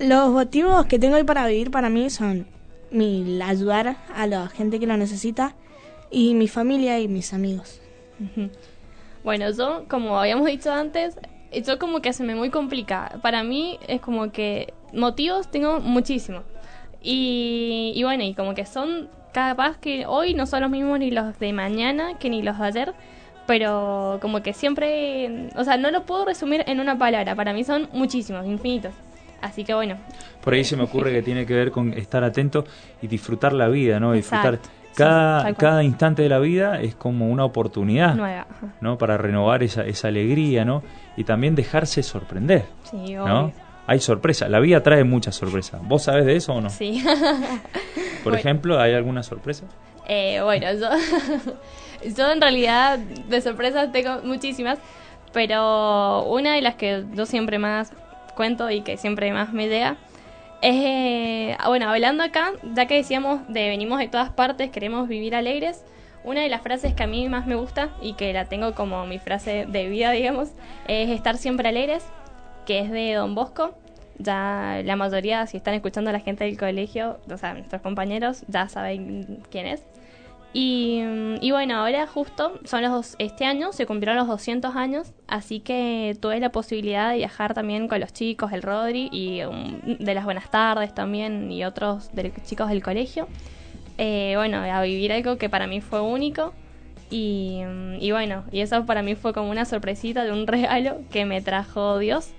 Los 0.01 0.31
motivos 0.31 0.87
que 0.87 0.97
tengo 0.97 1.15
hoy 1.15 1.23
para 1.23 1.45
vivir 1.45 1.69
para 1.69 1.87
mí 1.91 2.09
son 2.09 2.47
mi 2.89 3.39
ayudar 3.39 3.97
a 4.15 4.25
la 4.25 4.47
gente 4.47 4.79
que 4.79 4.87
lo 4.87 4.97
necesita 4.97 5.53
y 6.09 6.33
mi 6.33 6.47
familia 6.47 6.99
y 6.99 7.07
mis 7.07 7.35
amigos. 7.35 7.79
Bueno, 9.23 9.51
yo, 9.51 9.85
como 9.87 10.17
habíamos 10.17 10.47
dicho 10.47 10.71
antes, 10.71 11.19
yo 11.53 11.77
como 11.77 12.01
que 12.01 12.13
se 12.13 12.23
me 12.23 12.33
muy 12.33 12.49
complicada. 12.49 13.19
Para 13.21 13.43
mí 13.43 13.77
es 13.87 14.01
como 14.01 14.31
que 14.31 14.73
motivos 14.91 15.51
tengo 15.51 15.79
muchísimos. 15.79 16.45
Y, 17.03 17.93
y 17.95 18.03
bueno, 18.03 18.23
y 18.23 18.33
como 18.33 18.55
que 18.55 18.65
son 18.65 19.07
capaz 19.33 19.77
que 19.77 20.07
hoy 20.07 20.33
no 20.33 20.47
son 20.47 20.61
los 20.61 20.71
mismos 20.71 20.97
ni 20.97 21.11
los 21.11 21.37
de 21.37 21.53
mañana 21.53 22.17
que 22.17 22.31
ni 22.31 22.41
los 22.41 22.57
de 22.57 22.65
ayer, 22.65 22.93
pero 23.45 24.17
como 24.19 24.41
que 24.41 24.53
siempre, 24.53 25.49
o 25.55 25.63
sea, 25.63 25.77
no 25.77 25.91
lo 25.91 26.07
puedo 26.07 26.25
resumir 26.25 26.63
en 26.65 26.79
una 26.79 26.97
palabra, 26.97 27.35
para 27.35 27.53
mí 27.53 27.63
son 27.63 27.87
muchísimos, 27.93 28.47
infinitos. 28.47 28.95
Así 29.41 29.63
que 29.63 29.73
bueno. 29.73 29.97
Por 30.43 30.53
ahí 30.53 30.63
se 30.63 30.75
me 30.75 30.83
ocurre 30.83 31.11
que 31.11 31.21
tiene 31.21 31.45
que 31.45 31.53
ver 31.53 31.71
con 31.71 31.93
estar 31.93 32.23
atento 32.23 32.65
y 33.01 33.07
disfrutar 33.07 33.53
la 33.53 33.67
vida, 33.67 33.99
¿no? 33.99 34.13
Disfrutar 34.13 34.59
cada, 34.95 35.53
cada 35.53 35.83
instante 35.83 36.21
de 36.21 36.29
la 36.29 36.39
vida 36.39 36.81
es 36.81 36.95
como 36.95 37.29
una 37.29 37.45
oportunidad, 37.45 38.15
Nueva. 38.15 38.45
¿no? 38.81 38.97
Para 38.97 39.17
renovar 39.17 39.63
esa, 39.63 39.83
esa 39.85 40.09
alegría, 40.09 40.65
¿no? 40.65 40.83
Y 41.15 41.23
también 41.23 41.55
dejarse 41.55 42.03
sorprender, 42.03 42.65
sí, 42.83 43.13
¿no? 43.13 43.51
Hay 43.87 43.99
sorpresa, 43.99 44.47
la 44.47 44.59
vida 44.59 44.83
trae 44.83 45.03
muchas 45.03 45.35
sorpresas. 45.35 45.81
¿Vos 45.83 46.03
sabés 46.03 46.25
de 46.25 46.35
eso 46.35 46.53
o 46.53 46.61
no? 46.61 46.69
Sí. 46.69 47.03
Por 48.23 48.35
ejemplo, 48.35 48.79
¿hay 48.79 48.93
alguna 48.93 49.23
sorpresa? 49.23 49.65
Eh, 50.07 50.39
bueno, 50.43 50.67
yo, 50.73 50.89
yo 52.17 52.31
en 52.31 52.41
realidad 52.41 52.99
de 52.99 53.41
sorpresas 53.41 53.91
tengo 53.91 54.21
muchísimas, 54.23 54.79
pero 55.33 56.23
una 56.25 56.53
de 56.53 56.61
las 56.61 56.75
que 56.75 57.05
yo 57.13 57.25
siempre 57.25 57.59
más 57.59 57.93
cuento 58.31 58.69
y 58.69 58.81
que 58.81 58.97
siempre 58.97 59.31
más 59.31 59.53
me 59.53 59.67
llega 59.67 59.97
es, 60.61 60.75
eh, 60.75 61.57
bueno, 61.65 61.89
hablando 61.89 62.23
acá, 62.23 62.51
ya 62.75 62.85
que 62.85 62.95
decíamos 62.95 63.41
de 63.47 63.67
venimos 63.67 63.99
de 63.99 64.07
todas 64.07 64.29
partes, 64.29 64.69
queremos 64.69 65.07
vivir 65.07 65.35
alegres, 65.35 65.83
una 66.23 66.41
de 66.41 66.49
las 66.49 66.61
frases 66.61 66.93
que 66.93 67.01
a 67.01 67.07
mí 67.07 67.27
más 67.29 67.47
me 67.47 67.55
gusta 67.55 67.89
y 67.99 68.13
que 68.13 68.31
la 68.31 68.45
tengo 68.45 68.75
como 68.75 69.05
mi 69.07 69.17
frase 69.17 69.65
de 69.67 69.89
vida, 69.89 70.11
digamos, 70.11 70.49
es 70.87 71.09
estar 71.09 71.37
siempre 71.37 71.69
alegres, 71.69 72.05
que 72.67 72.79
es 72.79 72.91
de 72.91 73.13
Don 73.15 73.33
Bosco. 73.33 73.73
Ya 74.19 74.81
la 74.85 74.95
mayoría, 74.95 75.47
si 75.47 75.57
están 75.57 75.73
escuchando 75.73 76.11
a 76.11 76.13
la 76.13 76.19
gente 76.19 76.43
del 76.43 76.59
colegio, 76.59 77.19
o 77.27 77.37
sea, 77.37 77.55
nuestros 77.55 77.81
compañeros, 77.81 78.43
ya 78.47 78.69
saben 78.69 79.39
quién 79.49 79.65
es. 79.65 79.83
Y, 80.53 81.01
y, 81.39 81.51
bueno, 81.51 81.75
ahora 81.77 82.07
justo 82.07 82.59
son 82.65 82.81
los 82.81 82.91
dos, 82.91 83.15
este 83.19 83.45
año 83.45 83.71
se 83.71 83.85
cumplieron 83.85 84.17
los 84.17 84.27
200 84.27 84.75
años, 84.75 85.13
así 85.27 85.61
que 85.61 86.17
tuve 86.19 86.41
la 86.41 86.51
posibilidad 86.51 87.11
de 87.11 87.17
viajar 87.17 87.53
también 87.53 87.87
con 87.87 88.01
los 88.01 88.11
chicos, 88.11 88.51
el 88.51 88.61
Rodri 88.61 89.07
y 89.13 89.43
um, 89.43 89.79
de 89.81 90.13
las 90.13 90.25
buenas 90.25 90.51
tardes 90.51 90.93
también 90.93 91.49
y 91.51 91.63
otros 91.63 92.13
de 92.13 92.23
los 92.23 92.43
chicos 92.43 92.67
del 92.67 92.83
colegio. 92.83 93.29
Eh, 93.97 94.33
bueno, 94.35 94.57
a 94.57 94.81
vivir 94.81 95.13
algo 95.13 95.37
que 95.37 95.47
para 95.47 95.67
mí 95.67 95.79
fue 95.79 96.01
único 96.01 96.53
y, 97.09 97.61
y 97.99 98.11
bueno, 98.11 98.43
y 98.51 98.59
eso 98.61 98.85
para 98.85 99.03
mí 99.03 99.15
fue 99.15 99.33
como 99.33 99.51
una 99.51 99.65
sorpresita 99.65 100.25
de 100.25 100.31
un 100.31 100.47
regalo 100.47 100.97
que 101.11 101.25
me 101.25 101.41
trajo 101.41 101.97
Dios. 101.97 102.31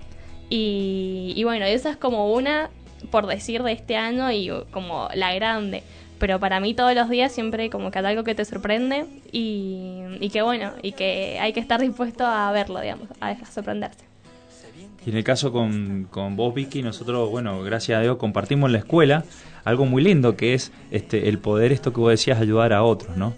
Y, 0.49 1.33
y 1.35 1.43
bueno, 1.45 1.65
esa 1.65 1.89
es 1.89 1.97
como 1.97 2.31
una, 2.31 2.69
por 3.09 3.25
decir, 3.25 3.63
de 3.63 3.71
este 3.71 3.95
año 3.95 4.31
y 4.31 4.51
como 4.71 5.09
la 5.15 5.33
grande 5.33 5.83
pero 6.23 6.39
para 6.39 6.61
mí 6.61 6.73
todos 6.73 6.95
los 6.95 7.09
días 7.09 7.33
siempre 7.33 7.69
como 7.69 7.91
que 7.91 7.99
hay 7.99 8.05
algo 8.05 8.23
que 8.23 8.33
te 8.33 8.45
sorprende 8.45 9.03
y, 9.33 10.29
que 10.31 10.41
bueno, 10.41 10.71
y 10.81 10.93
que 10.93 11.37
hay 11.41 11.51
que 11.51 11.59
estar 11.59 11.81
dispuesto 11.81 12.25
a 12.25 12.49
verlo, 12.53 12.79
digamos, 12.79 13.09
a 13.19 13.35
sorprenderse. 13.45 14.05
Y 15.05 15.09
en 15.09 15.17
el 15.17 15.25
caso 15.25 15.51
con, 15.51 16.07
con 16.09 16.37
vos, 16.37 16.53
Vicky, 16.53 16.81
nosotros, 16.81 17.29
bueno, 17.29 17.61
gracias 17.61 17.99
a 17.99 18.01
Dios, 18.03 18.15
compartimos 18.15 18.69
en 18.69 18.71
la 18.71 18.77
escuela 18.77 19.25
algo 19.65 19.85
muy 19.85 20.01
lindo 20.01 20.37
que 20.37 20.53
es 20.53 20.71
este 20.91 21.27
el 21.27 21.39
poder, 21.39 21.73
esto 21.73 21.91
que 21.91 21.99
vos 21.99 22.11
decías, 22.11 22.39
ayudar 22.39 22.71
a 22.71 22.83
otros, 22.83 23.17
¿no? 23.17 23.33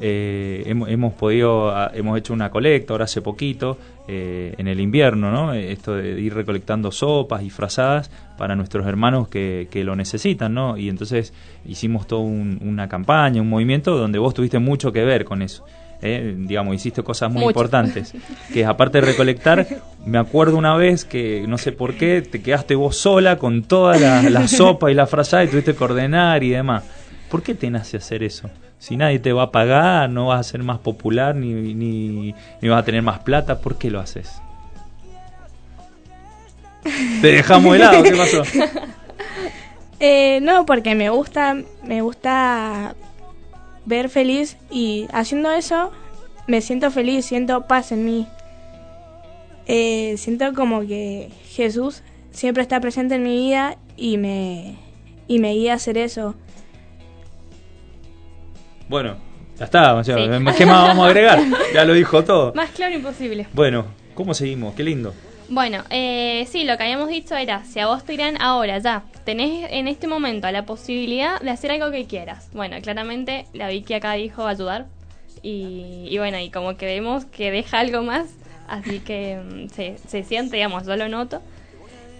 Eh, 0.00 0.62
hemos, 0.66 0.90
hemos, 0.90 1.14
podido, 1.14 1.72
hemos 1.94 2.18
hecho 2.18 2.34
una 2.34 2.50
colecta 2.50 2.92
ahora 2.92 3.04
hace 3.04 3.22
poquito, 3.22 3.78
eh, 4.08 4.54
en 4.58 4.68
el 4.68 4.80
invierno, 4.80 5.30
¿no? 5.30 5.54
Esto 5.54 5.94
de 5.94 6.20
ir 6.20 6.34
recolectando 6.34 6.92
sopas 6.92 7.42
y 7.42 7.50
frazadas 7.50 8.10
para 8.36 8.54
nuestros 8.54 8.86
hermanos 8.86 9.28
que, 9.28 9.68
que 9.70 9.84
lo 9.84 9.96
necesitan, 9.96 10.54
¿no? 10.54 10.76
Y 10.76 10.88
entonces 10.88 11.32
hicimos 11.64 12.06
toda 12.06 12.22
un, 12.22 12.58
una 12.62 12.88
campaña, 12.88 13.40
un 13.40 13.48
movimiento 13.48 13.96
donde 13.96 14.18
vos 14.18 14.34
tuviste 14.34 14.58
mucho 14.58 14.92
que 14.92 15.04
ver 15.04 15.24
con 15.24 15.42
eso. 15.42 15.64
¿eh? 16.02 16.34
digamos, 16.36 16.74
hiciste 16.74 17.02
cosas 17.02 17.30
muy 17.30 17.40
Mucho. 17.40 17.50
importantes. 17.50 18.14
Que 18.52 18.64
aparte 18.64 19.00
de 19.00 19.06
recolectar, 19.06 19.66
me 20.04 20.18
acuerdo 20.18 20.56
una 20.56 20.76
vez 20.76 21.04
que 21.04 21.44
no 21.48 21.58
sé 21.58 21.72
por 21.72 21.94
qué, 21.94 22.22
te 22.22 22.40
quedaste 22.40 22.74
vos 22.74 22.96
sola 22.96 23.38
con 23.38 23.64
toda 23.64 23.98
la, 23.98 24.22
la 24.22 24.48
sopa 24.48 24.90
y 24.90 24.94
la 24.94 25.06
frazada 25.06 25.44
y 25.44 25.48
tuviste 25.48 25.74
que 25.74 25.84
ordenar 25.84 26.42
y 26.44 26.50
demás. 26.50 26.84
¿Por 27.30 27.42
qué 27.42 27.54
te 27.54 27.70
nace 27.70 27.96
hacer 27.96 28.22
eso? 28.22 28.50
Si 28.78 28.96
nadie 28.96 29.18
te 29.18 29.32
va 29.32 29.44
a 29.44 29.50
pagar, 29.50 30.10
no 30.10 30.28
vas 30.28 30.40
a 30.40 30.50
ser 30.50 30.62
más 30.62 30.78
popular 30.78 31.34
ni, 31.34 31.74
ni, 31.74 32.34
vas 32.68 32.82
a 32.82 32.84
tener 32.84 33.02
más 33.02 33.20
plata, 33.20 33.60
¿por 33.60 33.76
qué 33.78 33.90
lo 33.90 34.00
haces? 34.00 34.40
Te 37.20 37.28
dejamos 37.28 37.74
helado, 37.74 38.02
¿qué 38.02 38.12
pasó? 38.12 38.42
Eh, 39.98 40.40
no, 40.42 40.66
porque 40.66 40.94
me 40.94 41.08
gusta, 41.08 41.56
me 41.82 42.02
gusta 42.02 42.94
ver 43.86 44.10
feliz 44.10 44.58
y 44.70 45.06
haciendo 45.10 45.50
eso 45.52 45.90
me 46.46 46.60
siento 46.60 46.90
feliz, 46.90 47.26
siento 47.26 47.66
paz 47.66 47.92
en 47.92 48.04
mí. 48.04 48.26
Eh, 49.66 50.14
siento 50.16 50.54
como 50.54 50.80
que 50.86 51.30
Jesús 51.48 52.02
siempre 52.30 52.62
está 52.62 52.80
presente 52.80 53.16
en 53.16 53.24
mi 53.24 53.36
vida 53.36 53.76
y 53.96 54.16
me, 54.16 54.76
y 55.26 55.38
me 55.38 55.52
guía 55.54 55.72
a 55.72 55.76
hacer 55.76 55.98
eso. 55.98 56.34
Bueno, 58.88 59.16
ya 59.58 59.64
está, 59.64 59.94
o 59.94 60.04
sea, 60.04 60.16
Sí. 60.16 60.22
¿qué 60.56 60.66
más 60.66 60.88
vamos 60.88 61.04
a 61.06 61.08
agregar? 61.08 61.40
Ya 61.74 61.84
lo 61.84 61.94
dijo 61.94 62.24
todo. 62.24 62.52
Más 62.54 62.70
claro 62.70 62.94
imposible. 62.94 63.46
Bueno, 63.52 63.86
¿cómo 64.14 64.34
seguimos? 64.34 64.74
Qué 64.74 64.82
lindo. 64.84 65.14
Bueno, 65.48 65.84
eh, 65.90 66.46
sí, 66.50 66.64
lo 66.64 66.76
que 66.76 66.82
habíamos 66.84 67.08
dicho 67.08 67.36
era, 67.36 67.64
si 67.64 67.78
a 67.78 67.86
vos 67.86 68.02
te 68.04 68.12
dirán 68.12 68.36
ahora 68.40 68.78
ya, 68.78 69.04
tenés 69.24 69.68
en 69.70 69.86
este 69.86 70.08
momento 70.08 70.50
la 70.50 70.66
posibilidad 70.66 71.40
de 71.40 71.50
hacer 71.50 71.70
algo 71.70 71.90
que 71.92 72.06
quieras. 72.06 72.48
Bueno, 72.52 72.76
claramente 72.82 73.46
la 73.52 73.68
Vicky 73.68 73.94
acá 73.94 74.14
dijo 74.14 74.46
ayudar 74.46 74.86
y, 75.42 76.08
y 76.10 76.18
bueno, 76.18 76.38
y 76.40 76.50
como 76.50 76.76
que 76.76 76.86
vemos 76.86 77.24
que 77.26 77.52
deja 77.52 77.78
algo 77.78 78.02
más, 78.02 78.26
así 78.68 78.98
que 78.98 79.36
mm, 79.38 79.68
se, 79.72 79.98
se 80.08 80.24
siente, 80.24 80.56
digamos, 80.56 80.84
yo 80.84 80.96
lo 80.96 81.08
noto. 81.08 81.40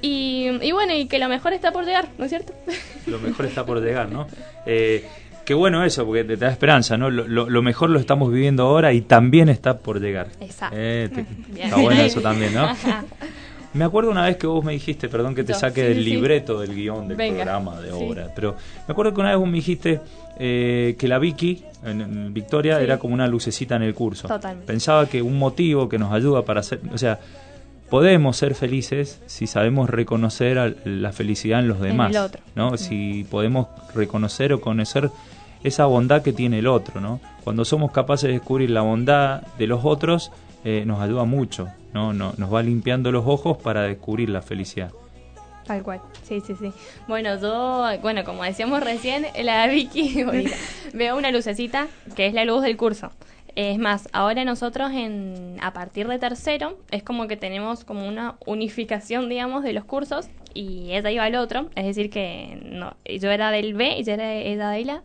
Y, 0.02 0.48
y 0.62 0.70
bueno, 0.72 0.94
y 0.94 1.06
que 1.08 1.18
lo 1.18 1.28
mejor 1.28 1.52
está 1.52 1.72
por 1.72 1.84
llegar, 1.84 2.06
¿no 2.18 2.26
es 2.26 2.30
cierto? 2.30 2.52
Lo 3.06 3.18
mejor 3.18 3.46
está 3.46 3.64
por 3.66 3.80
llegar, 3.82 4.08
¿no? 4.10 4.26
Eh, 4.68 5.04
qué 5.46 5.54
bueno 5.54 5.82
eso, 5.84 6.04
porque 6.04 6.24
te 6.24 6.36
da 6.36 6.50
esperanza, 6.50 6.98
¿no? 6.98 7.08
Lo, 7.08 7.26
lo- 7.26 7.48
lo 7.48 7.62
mejor 7.62 7.88
lo 7.88 7.98
estamos 7.98 8.30
viviendo 8.30 8.64
ahora 8.64 8.92
y 8.92 9.00
también 9.00 9.48
está 9.48 9.78
por 9.78 10.00
llegar. 10.00 10.28
Exacto. 10.40 10.76
Eh, 10.78 11.08
te- 11.14 11.62
está 11.62 11.76
bueno 11.76 12.02
eso 12.02 12.20
también, 12.20 12.52
¿no? 12.52 12.68
Me 13.74 13.84
acuerdo 13.84 14.10
una 14.10 14.24
vez 14.24 14.38
que 14.38 14.46
vos 14.46 14.64
me 14.64 14.72
dijiste, 14.72 15.06
perdón 15.08 15.34
que 15.34 15.44
te 15.44 15.52
saque 15.52 15.82
sí, 15.82 15.88
del 15.88 15.98
sí. 16.04 16.10
libreto 16.10 16.58
del 16.60 16.74
guion 16.74 17.08
del 17.08 17.16
Venga. 17.18 17.36
programa, 17.44 17.78
de 17.78 17.90
Sí. 17.90 17.94
obra, 18.00 18.28
pero 18.34 18.56
me 18.88 18.92
acuerdo 18.92 19.12
que 19.12 19.20
una 19.20 19.28
vez 19.30 19.38
vos 19.38 19.46
me 19.48 19.56
dijiste 19.56 20.00
eh, 20.38 20.96
que 20.98 21.06
la 21.08 21.18
Vicky 21.18 21.62
en, 21.84 22.00
en 22.00 22.32
Victoria 22.32 22.80
era 22.80 22.98
como 22.98 23.12
una 23.12 23.26
lucecita 23.26 23.76
en 23.76 23.82
el 23.82 23.92
curso. 23.92 24.28
Totalmente. 24.28 24.66
Pensaba 24.66 25.06
que 25.06 25.20
un 25.20 25.38
motivo 25.38 25.90
que 25.90 25.98
nos 25.98 26.10
ayuda 26.10 26.42
para 26.42 26.60
hacer, 26.60 26.80
o 26.90 26.96
sea, 26.96 27.20
podemos 27.90 28.38
ser 28.38 28.54
felices 28.54 29.20
si 29.26 29.46
sabemos 29.46 29.90
reconocer 29.90 30.58
al- 30.58 30.76
la 30.86 31.12
felicidad 31.12 31.60
en 31.60 31.68
los 31.68 31.76
En 31.78 31.84
el 31.84 31.90
demás, 31.90 32.16
otro. 32.16 32.40
¿no? 32.54 32.78
Si 32.78 33.26
podemos 33.30 33.68
reconocer 33.94 34.54
o 34.54 34.60
conocer 34.62 35.10
esa 35.62 35.86
bondad 35.86 36.22
que 36.22 36.32
tiene 36.32 36.58
el 36.60 36.66
otro, 36.66 37.00
¿no? 37.00 37.20
Cuando 37.44 37.64
somos 37.64 37.92
capaces 37.92 38.28
de 38.28 38.34
descubrir 38.34 38.70
la 38.70 38.82
bondad 38.82 39.42
de 39.58 39.66
los 39.66 39.84
otros, 39.84 40.30
eh, 40.64 40.84
nos 40.86 41.00
ayuda 41.00 41.24
mucho, 41.24 41.68
¿no? 41.94 42.12
No- 42.12 42.32
Nos 42.36 42.52
va 42.52 42.62
limpiando 42.62 43.12
los 43.12 43.24
ojos 43.26 43.56
para 43.58 43.82
descubrir 43.82 44.28
la 44.30 44.42
felicidad. 44.42 44.90
Tal 45.66 45.82
cual, 45.82 46.00
sí, 46.22 46.40
sí, 46.40 46.54
sí. 46.58 46.72
Bueno, 47.08 47.40
yo, 47.40 47.84
bueno, 48.00 48.22
como 48.24 48.44
decíamos 48.44 48.82
recién, 48.84 49.26
la 49.42 49.66
Vicky 49.68 50.24
veo 50.94 51.16
una 51.16 51.30
lucecita 51.32 51.88
que 52.14 52.26
es 52.26 52.34
la 52.34 52.44
luz 52.44 52.62
del 52.62 52.76
curso. 52.76 53.10
Es 53.56 53.78
más, 53.78 54.08
ahora 54.12 54.44
nosotros 54.44 54.92
en, 54.92 55.56
a 55.62 55.72
partir 55.72 56.06
de 56.08 56.18
tercero 56.18 56.76
es 56.90 57.02
como 57.02 57.26
que 57.26 57.36
tenemos 57.38 57.84
como 57.84 58.06
una 58.06 58.34
unificación, 58.44 59.28
digamos, 59.30 59.62
de 59.64 59.72
los 59.72 59.84
cursos 59.84 60.28
y 60.52 60.92
ella 60.92 61.10
iba 61.10 61.24
al 61.24 61.34
otro, 61.36 61.70
es 61.74 61.86
decir 61.86 62.10
que 62.10 62.60
no, 62.64 62.94
yo 63.20 63.30
era 63.30 63.50
del 63.50 63.72
B 63.74 63.96
y 63.96 64.00
ella 64.02 64.14
era, 64.14 64.70
de 64.70 64.84
la 64.84 65.02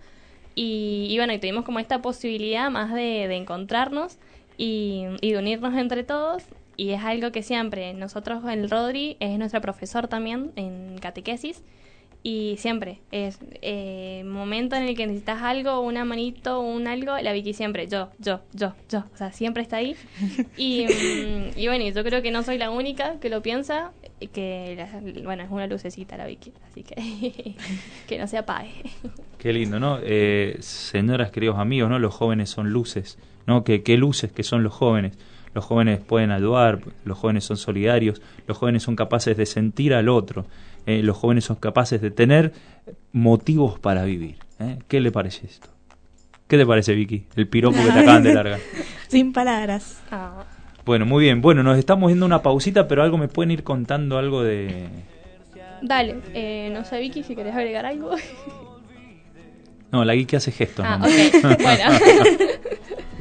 y, 0.55 1.15
bueno, 1.17 1.33
y 1.33 1.39
tuvimos 1.39 1.65
como 1.65 1.79
esta 1.79 2.01
posibilidad 2.01 2.69
más 2.69 2.93
de, 2.93 3.27
de 3.27 3.35
encontrarnos 3.35 4.17
y, 4.57 5.05
y 5.21 5.31
de 5.31 5.37
unirnos 5.37 5.75
entre 5.75 6.03
todos 6.03 6.43
y 6.77 6.91
es 6.91 7.03
algo 7.03 7.31
que 7.31 7.43
siempre, 7.43 7.93
nosotros, 7.93 8.43
el 8.49 8.69
Rodri 8.69 9.17
es 9.19 9.37
nuestro 9.37 9.61
profesor 9.61 10.07
también 10.07 10.51
en 10.55 10.97
catequesis 10.99 11.61
y 12.23 12.55
siempre 12.57 12.99
es 13.11 13.39
eh, 13.61 14.23
momento 14.25 14.75
en 14.75 14.83
el 14.83 14.95
que 14.95 15.07
necesitas 15.07 15.41
algo, 15.41 15.79
una 15.81 16.05
manito, 16.05 16.59
un 16.61 16.87
algo, 16.87 17.17
la 17.17 17.33
Vicky 17.33 17.53
siempre, 17.53 17.87
yo, 17.87 18.09
yo, 18.19 18.41
yo, 18.53 18.73
yo, 18.89 19.05
o 19.11 19.17
sea, 19.17 19.31
siempre 19.31 19.63
está 19.63 19.77
ahí. 19.77 19.95
Y, 20.55 20.85
mm, 20.85 21.57
y 21.57 21.67
bueno, 21.67 21.89
yo 21.89 22.03
creo 22.03 22.21
que 22.21 22.31
no 22.31 22.43
soy 22.43 22.59
la 22.59 22.69
única 22.69 23.19
que 23.19 23.29
lo 23.29 23.41
piensa, 23.41 23.91
que 24.33 24.85
bueno, 25.23 25.43
es 25.43 25.49
una 25.49 25.65
lucecita 25.65 26.15
la 26.15 26.27
Vicky, 26.27 26.53
así 26.69 26.83
que 26.83 27.55
que 28.07 28.19
no 28.19 28.27
se 28.27 28.37
apague. 28.37 28.71
Qué 29.39 29.51
lindo, 29.51 29.79
¿no? 29.79 29.97
Eh, 30.03 30.57
señoras, 30.59 31.31
queridos 31.31 31.57
amigos, 31.57 31.89
¿no? 31.89 31.97
Los 31.97 32.13
jóvenes 32.13 32.49
son 32.49 32.69
luces, 32.69 33.17
¿no? 33.47 33.63
¿Qué, 33.63 33.81
qué 33.81 33.97
luces 33.97 34.31
que 34.31 34.43
son 34.43 34.61
los 34.61 34.73
jóvenes? 34.73 35.17
los 35.53 35.65
jóvenes 35.65 35.99
pueden 35.99 36.31
ayudar, 36.31 36.79
los 37.03 37.17
jóvenes 37.17 37.43
son 37.43 37.57
solidarios, 37.57 38.21
los 38.47 38.57
jóvenes 38.57 38.83
son 38.83 38.95
capaces 38.95 39.35
de 39.35 39.45
sentir 39.45 39.93
al 39.93 40.09
otro, 40.09 40.45
eh, 40.85 41.01
los 41.03 41.17
jóvenes 41.17 41.45
son 41.45 41.57
capaces 41.57 42.01
de 42.01 42.11
tener 42.11 42.53
motivos 43.11 43.79
para 43.79 44.03
vivir. 44.03 44.37
¿eh? 44.59 44.79
¿Qué 44.87 44.99
le 44.99 45.11
parece 45.11 45.45
esto? 45.45 45.69
¿Qué 46.47 46.57
te 46.57 46.65
parece, 46.65 46.93
Vicky? 46.93 47.27
El 47.35 47.47
piropo 47.47 47.77
que 47.77 47.91
te 47.91 47.99
acaban 47.99 48.23
de 48.23 48.33
largar. 48.33 48.59
Sin 49.07 49.31
palabras. 49.31 50.01
Ah. 50.11 50.43
Bueno, 50.85 51.05
muy 51.05 51.23
bien. 51.23 51.41
Bueno, 51.41 51.63
nos 51.63 51.77
estamos 51.77 52.11
yendo 52.11 52.25
una 52.25 52.41
pausita, 52.41 52.87
pero 52.87 53.03
algo 53.03 53.17
me 53.17 53.27
pueden 53.27 53.51
ir 53.51 53.63
contando 53.63 54.17
algo 54.17 54.43
de... 54.43 54.89
Dale, 55.81 56.17
eh, 56.33 56.69
no 56.73 56.83
sé, 56.83 56.99
Vicky, 56.99 57.23
si 57.23 57.35
querés 57.35 57.55
agregar 57.55 57.85
algo. 57.85 58.11
No, 59.91 60.05
la 60.05 60.13
Vicky 60.13 60.35
hace 60.35 60.51
gestos. 60.51 60.85
Ah, 60.87 60.97
¿no? 60.97 61.05
ok. 61.05 61.59
bueno. 61.61 61.83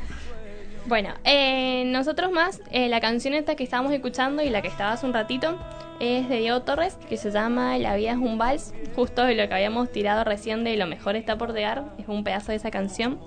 Bueno, 0.91 1.11
eh, 1.23 1.85
nosotros 1.87 2.33
más, 2.33 2.61
eh, 2.73 2.89
la 2.89 3.01
canción 3.01 3.33
esta 3.33 3.55
que 3.55 3.63
estábamos 3.63 3.93
escuchando 3.93 4.43
y 4.43 4.51
la 4.51 4.61
que 4.61 4.67
estaba 4.67 4.91
hace 4.91 5.07
un 5.07 5.13
ratito 5.13 5.57
es 6.01 6.29
de 6.31 6.39
Diego 6.39 6.63
Torres, 6.63 6.99
que 7.09 7.19
se 7.19 7.31
llama 7.31 7.77
La 7.79 7.95
vida 7.95 8.13
es 8.13 8.17
un 8.17 8.39
vals, 8.39 8.75
justo 8.97 9.23
de 9.25 9.35
lo 9.35 9.47
que 9.47 9.55
habíamos 9.55 9.93
tirado 9.93 10.25
recién 10.25 10.65
de 10.65 10.77
Lo 10.77 10.87
mejor 10.87 11.15
está 11.15 11.37
por 11.37 11.53
llegar, 11.53 11.85
es 11.99 12.09
un 12.09 12.25
pedazo 12.25 12.53
de 12.53 12.57
esa 12.57 12.71
canción. 12.71 13.21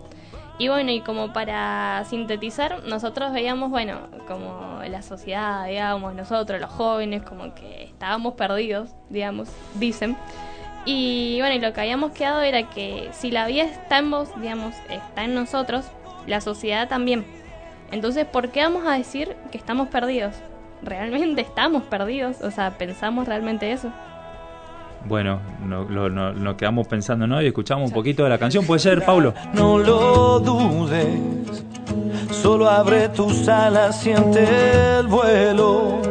Y 0.58 0.68
bueno, 0.68 0.92
y 0.92 1.02
como 1.02 1.34
para 1.34 2.04
sintetizar, 2.10 2.84
nosotros 2.84 3.32
veíamos, 3.32 3.70
bueno, 3.70 4.08
como 4.28 4.82
la 4.88 5.02
sociedad, 5.02 5.66
digamos, 5.68 6.14
nosotros, 6.16 6.60
los 6.60 6.70
jóvenes, 6.70 7.24
como 7.24 7.56
que 7.56 7.86
estábamos 7.86 8.34
perdidos, 8.34 8.90
digamos, 9.10 9.50
dicen. 9.76 10.18
Y 10.86 11.38
bueno, 11.40 11.56
y 11.56 11.60
lo 11.60 11.74
que 11.74 11.82
habíamos 11.82 12.12
quedado 12.12 12.42
era 12.42 12.70
que 12.70 13.10
si 13.14 13.32
la 13.32 13.48
vida 13.48 13.64
está 13.64 14.00
en 14.00 14.12
vos, 14.12 14.30
digamos, 14.42 14.76
está 14.90 15.24
en 15.24 15.34
nosotros, 15.34 15.86
la 16.28 16.42
sociedad 16.42 16.88
también. 16.88 17.26
Entonces, 17.92 18.26
¿por 18.26 18.50
qué 18.50 18.62
vamos 18.62 18.86
a 18.86 18.94
decir 18.94 19.36
que 19.52 19.58
estamos 19.58 19.88
perdidos? 19.90 20.36
¿Realmente 20.84 21.42
estamos 21.42 21.84
perdidos? 21.84 22.42
O 22.42 22.52
sea, 22.52 22.78
¿pensamos 22.78 23.28
realmente 23.28 23.72
eso? 23.72 23.90
Bueno, 25.06 25.40
no, 25.66 25.84
lo, 25.84 26.10
no, 26.10 26.32
nos 26.32 26.56
quedamos 26.56 26.88
pensando, 26.88 27.28
¿no? 27.28 27.42
Y 27.42 27.48
escuchamos 27.48 27.90
un 27.90 27.94
poquito 27.94 28.24
de 28.24 28.30
la 28.30 28.38
canción. 28.38 28.66
¿Puede 28.66 28.80
ser, 28.80 29.04
Paulo? 29.04 29.34
No 29.54 29.78
lo 29.78 30.40
dudes, 30.40 31.64
solo 32.32 32.70
abre 32.70 33.10
tus 33.10 33.48
alas, 33.48 34.00
siente 34.00 34.46
el 35.00 35.08
vuelo. 35.08 36.02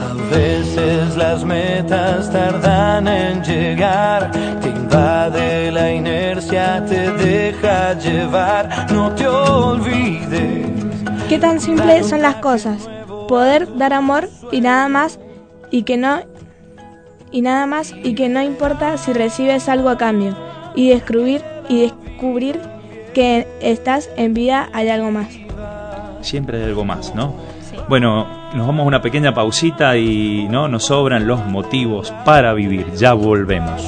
A 0.00 0.34
veces 0.34 1.16
las 1.16 1.44
metas 1.44 2.30
tardan 2.32 3.06
en 3.08 3.42
llegar, 3.42 4.30
te 4.62 4.68
invade 4.68 5.70
la 5.72 5.92
inercia, 5.92 6.84
te 6.86 7.10
deja 7.12 7.94
llevar, 7.98 8.90
no 8.90 9.12
te 9.14 9.26
olvides. 9.26 10.77
¿Qué 11.28 11.38
tan 11.38 11.60
simples 11.60 12.06
son 12.06 12.22
las 12.22 12.36
cosas? 12.36 12.88
Poder 13.28 13.76
dar 13.76 13.92
amor 13.92 14.28
y 14.50 14.62
nada 14.62 14.88
más 14.88 15.20
y 15.70 15.82
que 15.82 15.98
no 15.98 16.20
y 17.30 17.42
nada 17.42 17.66
más 17.66 17.94
y 18.02 18.14
que 18.14 18.30
no 18.30 18.42
importa 18.42 18.96
si 18.96 19.12
recibes 19.12 19.68
algo 19.68 19.90
a 19.90 19.98
cambio 19.98 20.34
y 20.74 20.88
descubrir 20.88 21.44
y 21.68 21.82
descubrir 21.82 22.58
que 23.12 23.46
estás 23.60 24.08
en 24.16 24.32
vida 24.32 24.70
hay 24.72 24.88
algo 24.88 25.10
más. 25.10 25.28
Siempre 26.22 26.58
hay 26.58 26.64
algo 26.64 26.84
más, 26.84 27.14
¿no? 27.14 27.34
Bueno, 27.88 28.26
nos 28.54 28.66
vamos 28.66 28.84
a 28.84 28.86
una 28.86 29.02
pequeña 29.02 29.34
pausita 29.34 29.98
y 29.98 30.46
no 30.48 30.68
nos 30.68 30.84
sobran 30.84 31.26
los 31.26 31.44
motivos 31.44 32.10
para 32.24 32.54
vivir. 32.54 32.90
Ya 32.94 33.12
volvemos. 33.12 33.82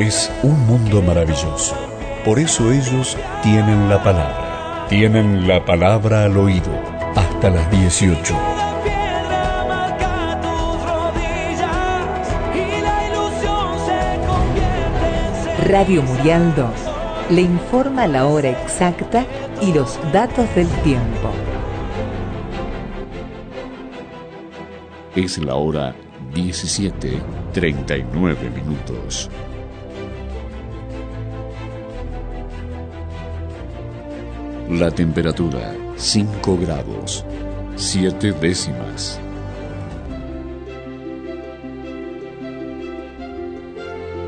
Es 0.00 0.32
un 0.42 0.66
mundo 0.66 1.00
maravilloso. 1.02 1.76
Por 2.24 2.38
eso 2.38 2.72
ellos 2.72 3.18
tienen 3.42 3.90
la 3.90 4.02
palabra. 4.02 4.86
Tienen 4.88 5.46
la 5.46 5.62
palabra 5.62 6.24
al 6.24 6.38
oído. 6.38 6.70
Hasta 7.14 7.50
las 7.50 7.70
18. 7.70 8.34
cada 8.34 8.82
piedra 8.82 9.66
marca 9.68 10.40
tus 10.40 10.82
rodillas 10.88 12.34
y 12.54 12.80
la 12.80 13.08
ilusión 13.08 13.78
se 13.84 14.00
convierte 14.26 15.26
en 15.26 15.34
ser. 15.44 15.70
Radio 15.70 16.02
Murialdo 16.02 16.70
le 17.28 17.42
informa 17.42 18.06
la 18.06 18.24
hora 18.24 18.48
exacta 18.48 19.26
y 19.60 19.74
los 19.74 20.00
datos 20.14 20.46
del 20.54 20.68
tiempo. 20.82 21.30
Es 25.14 25.36
la 25.36 25.56
hora 25.56 25.94
17:39 26.32 28.48
minutos. 28.48 29.28
La 34.70 34.88
temperatura 34.92 35.74
5 35.96 36.56
grados 36.58 37.24
7 37.74 38.30
décimas. 38.34 39.18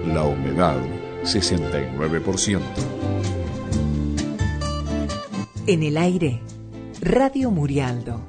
La 0.04 0.24
humedad 0.24 0.78
69%. 1.22 2.60
En 5.68 5.82
el 5.84 5.96
aire, 5.96 6.40
Radio 7.00 7.52
Murialdo, 7.52 8.20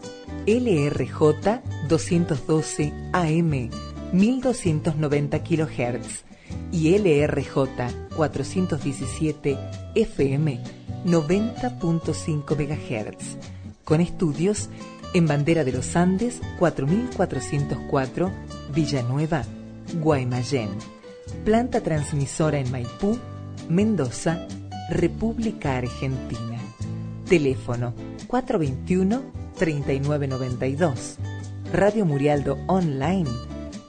LRJ 0.45 1.61
212 1.89 2.93
AM 3.11 3.69
1290 4.13 5.43
kHz 5.43 6.23
y 6.71 6.95
LRJ 6.95 7.55
417 8.15 9.57
FM 9.95 10.82
90.5 11.05 12.55
MHz, 12.55 13.37
con 13.83 14.01
estudios 14.01 14.69
en 15.13 15.27
Bandera 15.27 15.63
de 15.63 15.71
los 15.71 15.95
Andes 15.95 16.41
4404 16.59 18.31
Villanueva, 18.73 19.43
Guaymallén, 19.95 20.69
planta 21.45 21.79
transmisora 21.81 22.59
en 22.59 22.69
Maipú, 22.71 23.17
Mendoza, 23.69 24.45
República 24.89 25.77
Argentina. 25.77 26.59
Teléfono 27.27 27.93
421-3992. 28.27 31.17
Radio 31.71 32.05
Murialdo 32.05 32.57
Online 32.67 33.29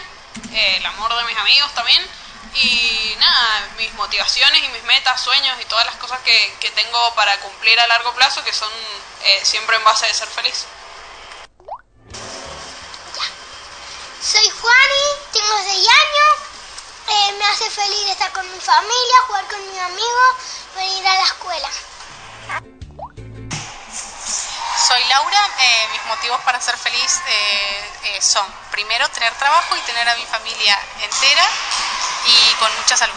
eh, 0.54 0.78
el 0.78 0.86
amor 0.86 1.16
de 1.16 1.24
mis 1.26 1.38
amigos 1.38 1.72
también 1.76 2.10
y 2.56 3.16
nada, 3.20 3.70
mis 3.78 3.94
motivaciones 3.94 4.64
y 4.64 4.70
mis 4.70 4.84
metas, 4.84 5.22
sueños 5.22 5.56
y 5.62 5.66
todas 5.66 5.86
las 5.86 5.96
cosas 5.96 6.20
que, 6.22 6.56
que 6.60 6.72
tengo 6.72 7.14
para 7.16 7.40
cumplir 7.42 7.80
a 7.80 7.88
largo 7.88 8.14
plazo 8.14 8.44
que 8.44 8.54
son 8.54 8.72
eh, 9.24 9.40
siempre 9.44 9.76
en 9.76 9.84
base 9.84 10.08
de 10.08 10.14
ser 10.14 10.28
feliz. 10.28 10.66
Soy 14.22 14.50
Juani, 14.50 15.04
tengo 15.32 15.58
6 15.64 15.88
años, 15.88 16.51
eh, 17.08 17.34
me 17.38 17.46
hace 17.46 17.70
feliz 17.70 18.10
estar 18.10 18.32
con 18.32 18.46
mi 18.52 18.60
familia, 18.60 19.16
jugar 19.28 19.48
con 19.48 19.60
mis 19.70 19.80
amigos, 19.80 20.36
venir 20.76 21.08
a 21.08 21.16
la 21.16 21.24
escuela. 21.24 21.70
Soy 24.88 25.02
Laura, 25.10 25.38
eh, 25.62 25.88
mis 25.94 26.06
motivos 26.08 26.42
para 26.42 26.60
ser 26.60 26.76
feliz 26.76 27.22
eh, 27.28 28.18
eh, 28.18 28.22
son 28.22 28.46
primero 28.72 29.08
tener 29.10 29.32
trabajo 29.36 29.76
y 29.78 29.80
tener 29.82 30.10
a 30.10 30.16
mi 30.16 30.24
familia 30.24 30.78
entera 31.02 31.44
y 32.26 32.56
con 32.60 32.70
mucha 32.78 32.98
salud. 32.98 33.16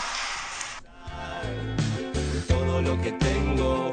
Todo 2.47 2.83
lo 2.83 3.01
que 3.03 3.13
tengo 3.13 3.91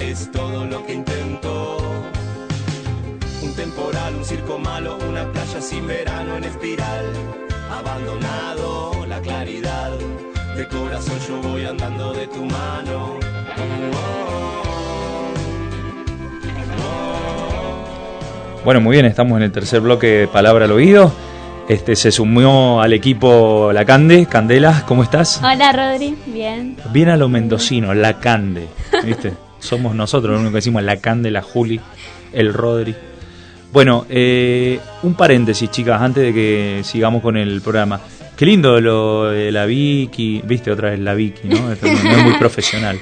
es 0.00 0.32
todo 0.32 0.64
lo 0.64 0.84
que 0.86 0.94
intento. 0.94 1.76
Un 3.42 3.54
temporal, 3.54 4.14
un 4.16 4.24
circo 4.24 4.58
malo, 4.58 4.96
una 4.96 5.30
playa 5.32 5.60
sin 5.60 5.86
verano 5.86 6.36
en 6.38 6.44
espiral. 6.44 7.43
Abandonado, 7.78 9.04
la 9.08 9.20
claridad. 9.20 9.90
De 10.56 10.68
corazón 10.68 11.18
yo 11.26 11.48
voy 11.48 11.64
andando 11.64 12.12
de 12.12 12.26
tu 12.28 12.44
mano. 12.44 13.18
Bueno, 18.64 18.80
muy 18.80 18.94
bien, 18.94 19.06
estamos 19.06 19.36
en 19.38 19.42
el 19.42 19.52
tercer 19.52 19.80
bloque 19.80 20.06
de 20.06 20.28
Palabra 20.28 20.66
al 20.66 20.70
Oído. 20.72 21.12
Este 21.68 21.96
se 21.96 22.12
sumó 22.12 22.80
al 22.80 22.92
equipo 22.92 23.72
La 23.72 23.84
Cande. 23.84 24.26
Candela, 24.26 24.84
¿cómo 24.86 25.02
estás? 25.02 25.40
Hola 25.42 25.72
Rodri, 25.72 26.16
bien. 26.26 26.76
Bien 26.92 27.08
a 27.08 27.16
lo 27.16 27.28
mendocino, 27.28 27.92
La 27.92 28.20
Cande. 28.20 28.68
¿Viste? 29.04 29.32
Somos 29.58 29.96
nosotros 29.96 30.30
los 30.30 30.40
únicos 30.40 30.52
que 30.52 30.58
decimos 30.58 30.82
La 30.84 30.98
Cande, 30.98 31.32
la 31.32 31.42
Juli, 31.42 31.80
el 32.32 32.54
Rodri. 32.54 32.94
Bueno, 33.74 34.06
eh, 34.08 34.78
un 35.02 35.14
paréntesis, 35.14 35.68
chicas, 35.68 36.00
antes 36.00 36.22
de 36.22 36.32
que 36.32 36.80
sigamos 36.84 37.20
con 37.20 37.36
el 37.36 37.60
programa. 37.60 38.00
Qué 38.36 38.46
lindo 38.46 38.80
lo 38.80 39.24
de 39.24 39.50
la 39.50 39.66
Vicky, 39.66 40.42
viste 40.44 40.70
otra 40.70 40.90
vez 40.90 41.00
la 41.00 41.12
Vicky, 41.14 41.48
¿no? 41.48 41.72
Esto 41.72 41.88
no 41.88 41.92
es 41.92 42.22
muy 42.22 42.34
profesional. 42.38 42.96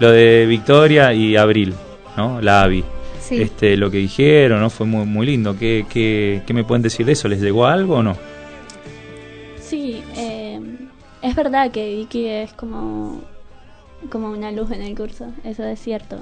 Lo 0.00 0.10
de 0.10 0.46
Victoria 0.46 1.14
y 1.14 1.36
Abril, 1.36 1.74
¿no? 2.16 2.40
La 2.40 2.62
Avi. 2.62 2.82
Sí. 3.20 3.40
Este, 3.40 3.76
lo 3.76 3.88
que 3.88 3.98
dijeron, 3.98 4.58
¿no? 4.58 4.68
Fue 4.68 4.84
muy, 4.84 5.06
muy 5.06 5.26
lindo. 5.26 5.56
¿Qué, 5.56 5.86
qué, 5.88 6.42
¿Qué 6.44 6.54
me 6.54 6.64
pueden 6.64 6.82
decir 6.82 7.06
de 7.06 7.12
eso? 7.12 7.28
¿Les 7.28 7.40
llegó 7.40 7.66
algo 7.66 7.98
o 7.98 8.02
no? 8.02 8.16
Sí, 9.60 10.02
eh, 10.16 10.58
es 11.22 11.36
verdad 11.36 11.70
que 11.70 11.94
Vicky 11.94 12.26
es 12.26 12.52
como, 12.54 13.22
como 14.10 14.32
una 14.32 14.50
luz 14.50 14.72
en 14.72 14.82
el 14.82 14.96
curso, 14.96 15.26
eso 15.44 15.62
es 15.62 15.78
cierto. 15.78 16.20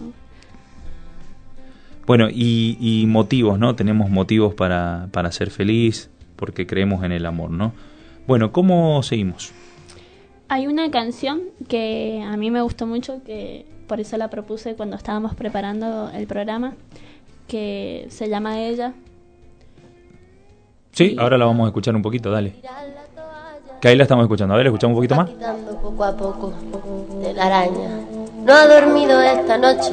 Bueno, 2.08 2.28
y, 2.30 2.78
y 2.80 3.06
motivos, 3.06 3.58
¿no? 3.58 3.76
Tenemos 3.76 4.08
motivos 4.08 4.54
para, 4.54 5.08
para 5.12 5.30
ser 5.30 5.50
feliz, 5.50 6.08
porque 6.36 6.66
creemos 6.66 7.04
en 7.04 7.12
el 7.12 7.26
amor, 7.26 7.50
¿no? 7.50 7.74
Bueno, 8.26 8.50
¿cómo 8.50 9.02
seguimos? 9.02 9.52
Hay 10.48 10.66
una 10.66 10.90
canción 10.90 11.42
que 11.68 12.24
a 12.26 12.36
mí 12.38 12.50
me 12.50 12.62
gustó 12.62 12.86
mucho, 12.86 13.22
que 13.24 13.66
por 13.86 14.00
eso 14.00 14.16
la 14.16 14.30
propuse 14.30 14.74
cuando 14.74 14.96
estábamos 14.96 15.34
preparando 15.34 16.10
el 16.14 16.26
programa, 16.26 16.72
que 17.46 18.06
se 18.08 18.30
llama 18.30 18.58
Ella. 18.62 18.94
Sí, 20.92 21.14
ahora 21.18 21.36
la 21.36 21.44
vamos 21.44 21.66
a 21.66 21.68
escuchar 21.68 21.94
un 21.94 22.00
poquito, 22.00 22.30
dale. 22.30 22.54
Que 23.82 23.88
ahí 23.88 23.96
la 23.96 24.04
estamos 24.04 24.24
escuchando. 24.24 24.54
A 24.54 24.56
ver, 24.56 24.68
escuchamos 24.68 24.94
un 24.94 24.98
poquito 24.98 25.14
más. 25.14 25.28
Quitando 25.28 25.78
poco 25.78 26.04
a 26.04 26.16
poco 26.16 26.54
de 27.20 27.34
la 27.34 27.46
araña. 27.46 28.00
No 28.46 28.52
ha 28.54 28.66
dormido 28.66 29.20
esta 29.20 29.58
noche, 29.58 29.92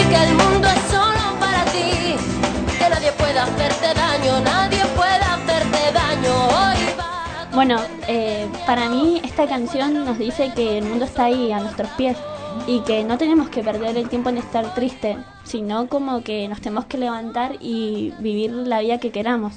Bueno, 7.53 7.81
eh, 8.07 8.47
para 8.65 8.87
mí 8.89 9.19
esta 9.25 9.45
canción 9.45 9.93
nos 10.05 10.17
dice 10.17 10.53
que 10.55 10.77
el 10.77 10.85
mundo 10.85 11.03
está 11.03 11.25
ahí 11.25 11.51
a 11.51 11.59
nuestros 11.59 11.89
pies 11.91 12.17
y 12.65 12.79
que 12.81 13.03
no 13.03 13.17
tenemos 13.17 13.49
que 13.49 13.61
perder 13.61 13.97
el 13.97 14.07
tiempo 14.07 14.29
en 14.29 14.37
estar 14.37 14.73
triste, 14.73 15.17
sino 15.43 15.87
como 15.87 16.23
que 16.23 16.47
nos 16.47 16.61
tenemos 16.61 16.85
que 16.85 16.97
levantar 16.97 17.57
y 17.59 18.13
vivir 18.19 18.51
la 18.51 18.79
vida 18.79 18.99
que 18.99 19.11
queramos, 19.11 19.55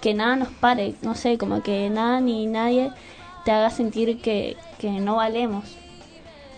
que 0.00 0.14
nada 0.14 0.36
nos 0.36 0.48
pare, 0.48 0.94
no 1.02 1.14
sé, 1.14 1.36
como 1.36 1.62
que 1.62 1.90
nada 1.90 2.18
ni 2.20 2.46
nadie 2.46 2.92
te 3.44 3.50
haga 3.50 3.68
sentir 3.68 4.22
que, 4.22 4.56
que 4.78 4.90
no 4.92 5.16
valemos 5.16 5.64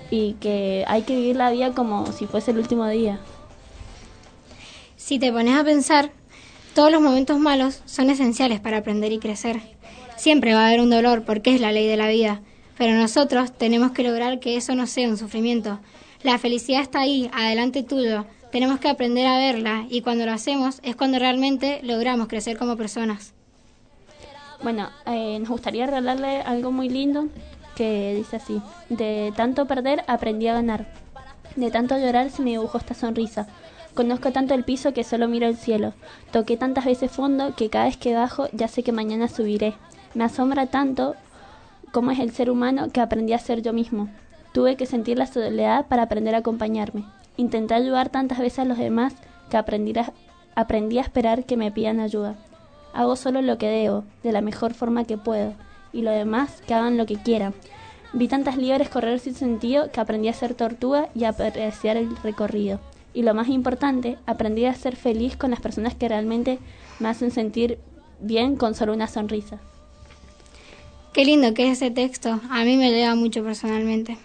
y 0.08 0.34
que 0.34 0.84
hay 0.86 1.02
que 1.02 1.16
vivir 1.16 1.34
la 1.34 1.50
vida 1.50 1.72
como 1.72 2.12
si 2.12 2.26
fuese 2.26 2.52
el 2.52 2.58
último 2.58 2.86
día. 2.86 3.18
Si 4.96 5.18
te 5.18 5.32
pones 5.32 5.58
a 5.58 5.64
pensar, 5.64 6.12
todos 6.76 6.92
los 6.92 7.02
momentos 7.02 7.40
malos 7.40 7.82
son 7.86 8.08
esenciales 8.08 8.60
para 8.60 8.78
aprender 8.78 9.10
y 9.12 9.18
crecer. 9.18 9.75
Siempre 10.16 10.54
va 10.54 10.64
a 10.64 10.68
haber 10.68 10.80
un 10.80 10.90
dolor 10.90 11.24
porque 11.24 11.54
es 11.54 11.60
la 11.60 11.72
ley 11.72 11.86
de 11.86 11.96
la 11.96 12.08
vida, 12.08 12.40
pero 12.78 12.94
nosotros 12.94 13.52
tenemos 13.52 13.92
que 13.92 14.02
lograr 14.02 14.40
que 14.40 14.56
eso 14.56 14.74
no 14.74 14.86
sea 14.86 15.08
un 15.08 15.18
sufrimiento. 15.18 15.78
La 16.22 16.38
felicidad 16.38 16.80
está 16.80 17.00
ahí, 17.00 17.30
adelante 17.32 17.82
tuyo. 17.82 18.24
Tenemos 18.50 18.80
que 18.80 18.88
aprender 18.88 19.26
a 19.26 19.38
verla 19.38 19.86
y 19.90 20.00
cuando 20.00 20.24
lo 20.24 20.32
hacemos 20.32 20.80
es 20.82 20.96
cuando 20.96 21.18
realmente 21.18 21.80
logramos 21.82 22.28
crecer 22.28 22.56
como 22.56 22.76
personas. 22.76 23.34
Bueno, 24.62 24.88
eh, 25.04 25.38
nos 25.38 25.50
gustaría 25.50 25.86
regalarle 25.86 26.40
algo 26.40 26.72
muy 26.72 26.88
lindo 26.88 27.28
que 27.76 28.14
dice 28.16 28.36
así. 28.36 28.62
De 28.88 29.32
tanto 29.36 29.66
perder 29.66 30.02
aprendí 30.06 30.48
a 30.48 30.54
ganar. 30.54 30.86
De 31.56 31.70
tanto 31.70 31.98
llorar 31.98 32.30
se 32.30 32.42
me 32.42 32.50
dibujó 32.50 32.78
esta 32.78 32.94
sonrisa. 32.94 33.46
Conozco 33.94 34.32
tanto 34.32 34.54
el 34.54 34.64
piso 34.64 34.92
que 34.92 35.04
solo 35.04 35.28
miro 35.28 35.46
el 35.46 35.56
cielo. 35.56 35.92
Toqué 36.30 36.56
tantas 36.56 36.84
veces 36.86 37.10
fondo 37.10 37.54
que 37.54 37.70
cada 37.70 37.86
vez 37.86 37.96
que 37.96 38.14
bajo 38.14 38.48
ya 38.52 38.68
sé 38.68 38.82
que 38.82 38.92
mañana 38.92 39.28
subiré. 39.28 39.74
Me 40.16 40.24
asombra 40.24 40.64
tanto 40.64 41.14
cómo 41.92 42.10
es 42.10 42.18
el 42.20 42.32
ser 42.32 42.50
humano 42.50 42.88
que 42.90 43.02
aprendí 43.02 43.34
a 43.34 43.38
ser 43.38 43.60
yo 43.60 43.74
mismo. 43.74 44.08
Tuve 44.54 44.76
que 44.76 44.86
sentir 44.86 45.18
la 45.18 45.26
soledad 45.26 45.88
para 45.88 46.04
aprender 46.04 46.34
a 46.34 46.38
acompañarme. 46.38 47.04
Intenté 47.36 47.74
ayudar 47.74 48.08
tantas 48.08 48.38
veces 48.38 48.60
a 48.60 48.64
los 48.64 48.78
demás 48.78 49.14
que 49.50 49.58
aprendí 49.58 49.92
a, 49.98 51.00
esperar 51.02 51.44
que 51.44 51.58
me 51.58 51.70
pidan 51.70 52.00
ayuda. 52.00 52.34
Hago 52.94 53.14
solo 53.14 53.42
lo 53.42 53.58
que 53.58 53.68
debo, 53.68 54.04
de 54.22 54.32
la 54.32 54.40
mejor 54.40 54.72
forma 54.72 55.04
que 55.04 55.18
puedo, 55.18 55.52
y 55.92 56.00
lo 56.00 56.12
demás 56.12 56.62
que 56.66 56.72
hagan 56.72 56.96
lo 56.96 57.04
que 57.04 57.16
quieran. 57.16 57.52
Vi 58.14 58.26
tantas 58.26 58.56
liebres 58.56 58.88
correr 58.88 59.18
sin 59.18 59.34
sentido 59.34 59.90
que 59.92 60.00
aprendí 60.00 60.28
a 60.28 60.32
ser 60.32 60.54
tortuga 60.54 61.10
y 61.14 61.24
a 61.24 61.28
apreciar 61.28 61.98
el 61.98 62.16
recorrido. 62.22 62.80
Y 63.12 63.20
lo 63.20 63.34
más 63.34 63.48
importante, 63.48 64.16
aprendí 64.24 64.64
a 64.64 64.72
ser 64.72 64.96
feliz 64.96 65.36
con 65.36 65.50
las 65.50 65.60
personas 65.60 65.94
que 65.94 66.08
realmente 66.08 66.58
me 67.00 67.10
hacen 67.10 67.30
sentir 67.30 67.78
bien 68.18 68.56
con 68.56 68.74
solo 68.74 68.94
una 68.94 69.08
sonrisa. 69.08 69.60
Qué 71.16 71.24
lindo 71.24 71.54
que 71.54 71.70
es 71.70 71.80
ese 71.80 71.90
texto, 71.90 72.42
a 72.50 72.64
mí 72.64 72.76
me 72.76 72.90
llega 72.90 73.14
mucho 73.14 73.42
personalmente. 73.42 74.18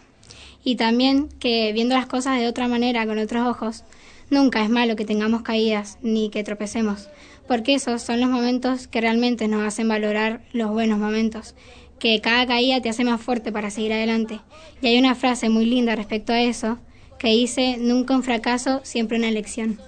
Y 0.61 0.75
también 0.75 1.29
que 1.39 1.71
viendo 1.71 1.95
las 1.95 2.05
cosas 2.05 2.37
de 2.37 2.49
otra 2.49 2.67
manera, 2.67 3.05
con 3.05 3.17
otros 3.17 3.47
ojos, 3.47 3.85
nunca 4.29 4.61
es 4.61 4.69
malo 4.69 4.97
que 4.97 5.05
tengamos 5.05 5.41
caídas 5.41 5.99
ni 6.01 6.29
que 6.29 6.43
tropecemos, 6.43 7.07
porque 7.47 7.75
esos 7.75 8.01
son 8.01 8.19
los 8.19 8.29
momentos 8.29 8.89
que 8.89 8.99
realmente 8.99 9.47
nos 9.47 9.65
hacen 9.65 9.87
valorar 9.87 10.41
los 10.51 10.69
buenos 10.71 10.99
momentos, 10.99 11.55
que 11.97 12.19
cada 12.19 12.45
caída 12.45 12.81
te 12.81 12.89
hace 12.89 13.05
más 13.05 13.21
fuerte 13.21 13.53
para 13.53 13.69
seguir 13.69 13.93
adelante. 13.93 14.41
Y 14.81 14.87
hay 14.87 14.99
una 14.99 15.15
frase 15.15 15.47
muy 15.47 15.65
linda 15.65 15.95
respecto 15.95 16.33
a 16.33 16.41
eso, 16.41 16.77
que 17.17 17.29
dice, 17.29 17.77
nunca 17.79 18.17
un 18.17 18.23
fracaso, 18.23 18.81
siempre 18.83 19.17
una 19.17 19.31
lección. 19.31 19.79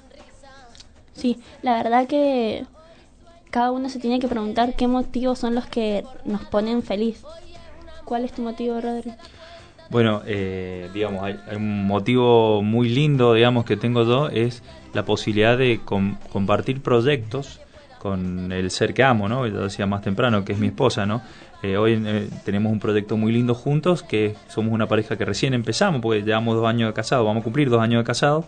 Sí, 1.15 1.37
la 1.63 1.83
verdad 1.83 2.07
que 2.07 2.63
cada 3.53 3.71
uno 3.71 3.87
se 3.87 3.99
tiene 3.99 4.19
que 4.19 4.27
preguntar 4.27 4.73
qué 4.75 4.87
motivos 4.87 5.37
son 5.37 5.53
los 5.53 5.67
que 5.67 6.03
nos 6.25 6.41
ponen 6.45 6.81
feliz. 6.81 7.23
¿Cuál 8.03 8.25
es 8.25 8.31
tu 8.31 8.41
motivo, 8.41 8.81
Rodri? 8.81 9.13
Bueno, 9.91 10.23
eh, 10.25 10.89
digamos, 10.91 11.21
hay, 11.21 11.37
un 11.55 11.85
motivo 11.85 12.63
muy 12.63 12.89
lindo, 12.89 13.35
digamos, 13.35 13.63
que 13.63 13.77
tengo 13.77 14.03
yo, 14.05 14.29
es 14.29 14.63
la 14.93 15.05
posibilidad 15.05 15.55
de 15.55 15.81
com- 15.85 16.17
compartir 16.31 16.81
proyectos 16.81 17.59
con 17.99 18.51
el 18.51 18.71
ser 18.71 18.95
que 18.95 19.03
amo, 19.03 19.29
¿no? 19.29 19.45
Yo 19.45 19.61
decía 19.65 19.85
más 19.85 20.01
temprano, 20.01 20.43
que 20.43 20.53
es 20.53 20.57
mi 20.57 20.67
esposa, 20.67 21.05
¿no? 21.05 21.21
Eh, 21.61 21.77
hoy 21.77 22.01
eh, 22.03 22.29
tenemos 22.43 22.71
un 22.71 22.79
proyecto 22.79 23.17
muy 23.17 23.31
lindo 23.31 23.53
juntos, 23.53 24.01
que 24.01 24.35
somos 24.47 24.73
una 24.73 24.87
pareja 24.87 25.15
que 25.15 25.25
recién 25.25 25.53
empezamos, 25.53 26.01
porque 26.01 26.23
llevamos 26.23 26.55
dos 26.55 26.65
años 26.65 26.89
de 26.89 26.93
casado, 26.95 27.23
vamos 27.23 27.41
a 27.41 27.43
cumplir 27.43 27.69
dos 27.69 27.81
años 27.81 28.01
de 28.01 28.03
casado, 28.03 28.45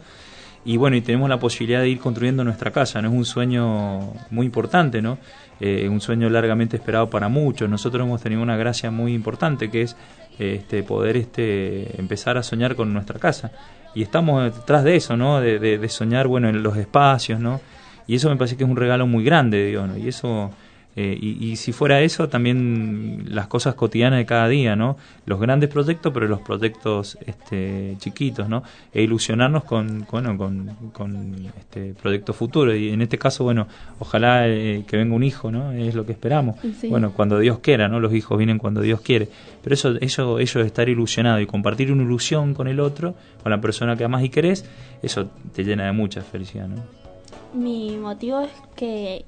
y 0.66 0.78
bueno, 0.78 0.96
y 0.98 1.02
tenemos 1.02 1.30
la 1.30 1.40
posibilidad 1.40 1.82
de 1.82 1.90
ir 1.90 2.00
construyendo 2.00 2.44
nuestra 2.44 2.72
casa, 2.72 3.02
¿no? 3.02 3.08
Es 3.10 3.14
un 3.14 3.26
sueño 3.26 4.00
muy 4.32 4.46
importante, 4.48 5.02
¿no? 5.02 5.18
Eh, 5.60 5.88
un 5.88 6.02
sueño 6.02 6.28
largamente 6.30 6.76
esperado 6.76 7.10
para 7.10 7.30
muchos. 7.30 7.70
Nosotros 7.70 8.06
hemos 8.06 8.22
tenido 8.22 8.42
una 8.42 8.58
gracia 8.58 8.90
muy 8.92 9.14
importante, 9.14 9.70
que 9.70 9.84
es 9.84 9.96
este, 10.40 10.84
poder 10.84 11.16
este, 11.18 11.98
empezar 12.00 12.38
a 12.38 12.44
soñar 12.44 12.76
con 12.76 12.92
nuestra 12.92 13.20
casa. 13.20 13.52
Y 13.94 14.02
estamos 14.02 14.44
detrás 14.56 14.84
de 14.84 14.96
eso, 14.96 15.16
¿no? 15.16 15.40
De, 15.40 15.60
de- 15.60 15.78
de 15.78 15.90
soñar, 15.90 16.28
bueno, 16.28 16.50
en 16.50 16.62
los 16.64 16.76
espacios, 16.78 17.40
¿no? 17.40 17.62
Y 18.08 18.16
eso 18.16 18.30
me 18.30 18.36
parece 18.36 18.58
que 18.58 18.64
es 18.64 18.70
un 18.70 18.76
regalo 18.76 19.08
muy 19.08 19.24
grande, 19.24 19.66
digo, 19.68 19.86
¿no? 19.88 19.98
Y 19.98 20.08
eso... 20.08 20.52
eh, 20.98 21.18
y, 21.20 21.52
y 21.52 21.56
si 21.58 21.74
fuera 21.74 22.02
eso, 22.02 22.30
también 22.30 23.26
las 23.28 23.48
cosas 23.48 23.76
cotidianas 23.76 24.18
de 24.18 24.26
cada 24.26 24.48
día, 24.48 24.78
¿no? 24.78 24.96
Los 25.26 25.42
grandes 25.42 25.70
proyectos, 25.70 26.14
pero 26.14 26.28
los 26.28 26.40
proyectos 26.40 27.18
este, 27.26 27.96
chiquitos, 28.00 28.48
¿no? 28.48 28.64
E 28.94 29.02
ilusionarnos 29.04 29.66
con, 29.66 30.08
bueno, 30.10 30.38
con, 30.38 30.72
con 30.94 31.36
este 31.58 31.94
proyecto 32.02 32.32
futuro. 32.32 32.74
Y 32.74 32.92
en 32.92 33.02
este 33.02 33.18
caso, 33.18 33.44
bueno, 33.44 33.68
ojalá 34.00 34.48
eh, 34.48 34.86
que 34.88 34.96
venga 34.96 35.16
un 35.16 35.24
hijo, 35.24 35.52
¿no? 35.52 35.74
Es 35.74 35.96
lo 35.96 36.06
que 36.06 36.14
esperamos. 36.14 36.56
Sí. 36.80 36.88
Bueno, 36.88 37.12
cuando 37.12 37.40
Dios 37.40 37.60
quiera, 37.60 37.90
¿no? 37.90 38.00
Los 38.00 38.14
hijos 38.14 38.38
vienen 38.38 38.58
cuando 38.58 38.80
Dios 38.80 39.02
quiere. 39.02 39.28
Pero 39.62 39.74
eso, 39.74 39.96
eso, 40.00 40.40
eso 40.40 40.60
de 40.60 40.66
estar 40.66 40.88
ilusionado 40.88 41.42
y 41.42 41.46
compartir 41.46 41.92
una 41.92 42.04
ilusión 42.04 42.54
con 42.54 42.70
el 42.70 42.80
otro, 42.80 43.16
con 43.44 43.52
la 43.52 43.60
persona 43.60 43.98
que 43.98 44.06
amas 44.06 44.24
y 44.24 44.30
querés, 44.30 44.66
eso 45.02 45.30
te 45.54 45.66
llena 45.66 45.88
de 45.88 45.92
mucha 45.92 46.22
felicidad, 46.22 46.70
¿no? 46.70 46.84
Mi 47.54 47.98
motivo 47.98 48.42
es 48.42 48.52
que 48.76 49.26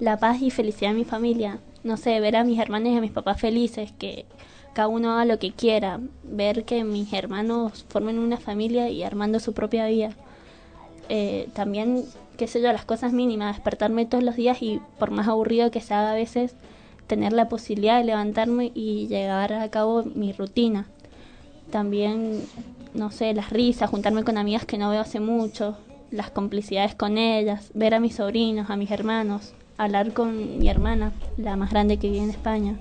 la 0.00 0.16
paz 0.18 0.42
y 0.42 0.50
felicidad 0.50 0.90
de 0.90 0.96
mi 0.96 1.04
familia. 1.04 1.58
No 1.84 1.96
sé, 1.96 2.18
ver 2.20 2.36
a 2.36 2.44
mis 2.44 2.58
hermanos 2.58 2.92
y 2.92 2.96
a 2.96 3.00
mis 3.00 3.12
papás 3.12 3.40
felices, 3.40 3.92
que 3.98 4.26
cada 4.72 4.88
uno 4.88 5.12
haga 5.12 5.24
lo 5.24 5.38
que 5.38 5.52
quiera, 5.52 6.00
ver 6.22 6.64
que 6.64 6.84
mis 6.84 7.12
hermanos 7.12 7.84
formen 7.88 8.18
una 8.18 8.38
familia 8.38 8.88
y 8.88 9.02
armando 9.02 9.40
su 9.40 9.52
propia 9.52 9.86
vida. 9.86 10.10
Eh, 11.08 11.48
también, 11.54 12.04
qué 12.36 12.46
sé 12.46 12.60
yo, 12.62 12.72
las 12.72 12.84
cosas 12.84 13.12
mínimas, 13.12 13.56
despertarme 13.56 14.06
todos 14.06 14.24
los 14.24 14.36
días 14.36 14.62
y 14.62 14.80
por 14.98 15.10
más 15.10 15.28
aburrido 15.28 15.70
que 15.70 15.80
se 15.80 15.94
haga 15.94 16.12
a 16.12 16.14
veces, 16.14 16.54
tener 17.06 17.32
la 17.32 17.48
posibilidad 17.48 17.98
de 17.98 18.04
levantarme 18.04 18.70
y 18.74 19.06
llevar 19.08 19.52
a 19.52 19.68
cabo 19.70 20.04
mi 20.04 20.32
rutina. 20.32 20.86
También, 21.70 22.42
no 22.94 23.10
sé, 23.10 23.34
las 23.34 23.50
risas, 23.50 23.90
juntarme 23.90 24.24
con 24.24 24.38
amigas 24.38 24.64
que 24.64 24.78
no 24.78 24.90
veo 24.90 25.00
hace 25.00 25.20
mucho, 25.20 25.76
las 26.10 26.30
complicidades 26.30 26.94
con 26.94 27.18
ellas, 27.18 27.70
ver 27.74 27.94
a 27.94 28.00
mis 28.00 28.16
sobrinos, 28.16 28.70
a 28.70 28.76
mis 28.76 28.90
hermanos, 28.90 29.54
hablar 29.84 30.12
con 30.12 30.58
mi 30.58 30.68
hermana, 30.68 31.12
la 31.36 31.56
más 31.56 31.70
grande 31.70 31.96
que 31.96 32.10
vive 32.10 32.22
en 32.22 32.30
España. 32.30 32.76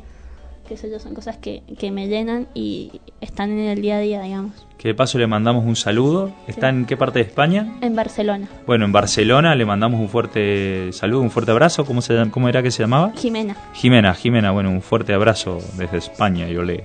Que 0.67 0.77
sé 0.77 0.91
yo, 0.91 0.99
son 0.99 1.15
cosas 1.15 1.37
que, 1.37 1.63
que 1.79 1.89
me 1.89 2.07
llenan 2.07 2.47
y 2.53 3.01
están 3.21 3.51
en 3.51 3.69
el 3.69 3.81
día 3.81 3.97
a 3.97 3.99
día, 3.99 4.21
digamos. 4.21 4.67
Que 4.77 4.89
de 4.89 4.93
paso 4.93 5.17
le 5.17 5.25
mandamos 5.25 5.65
un 5.65 5.75
saludo. 5.75 6.31
¿Está 6.45 6.69
en 6.69 6.85
qué 6.85 6.95
parte 6.95 7.19
de 7.19 7.25
España? 7.25 7.77
En 7.81 7.95
Barcelona. 7.95 8.47
Bueno, 8.67 8.85
en 8.85 8.91
Barcelona 8.91 9.55
le 9.55 9.65
mandamos 9.65 9.99
un 9.99 10.09
fuerte 10.09 10.91
saludo, 10.93 11.21
un 11.21 11.31
fuerte 11.31 11.51
abrazo. 11.51 11.85
¿Cómo, 11.85 12.01
se, 12.03 12.15
cómo 12.29 12.49
era 12.49 12.61
que 12.61 12.69
se 12.69 12.83
llamaba? 12.83 13.13
Jimena. 13.15 13.55
Jimena, 13.73 14.13
Jimena, 14.13 14.51
bueno, 14.51 14.69
un 14.69 14.83
fuerte 14.83 15.13
abrazo 15.13 15.57
desde 15.75 15.97
España, 15.97 16.47
yo 16.49 16.63
le... 16.63 16.83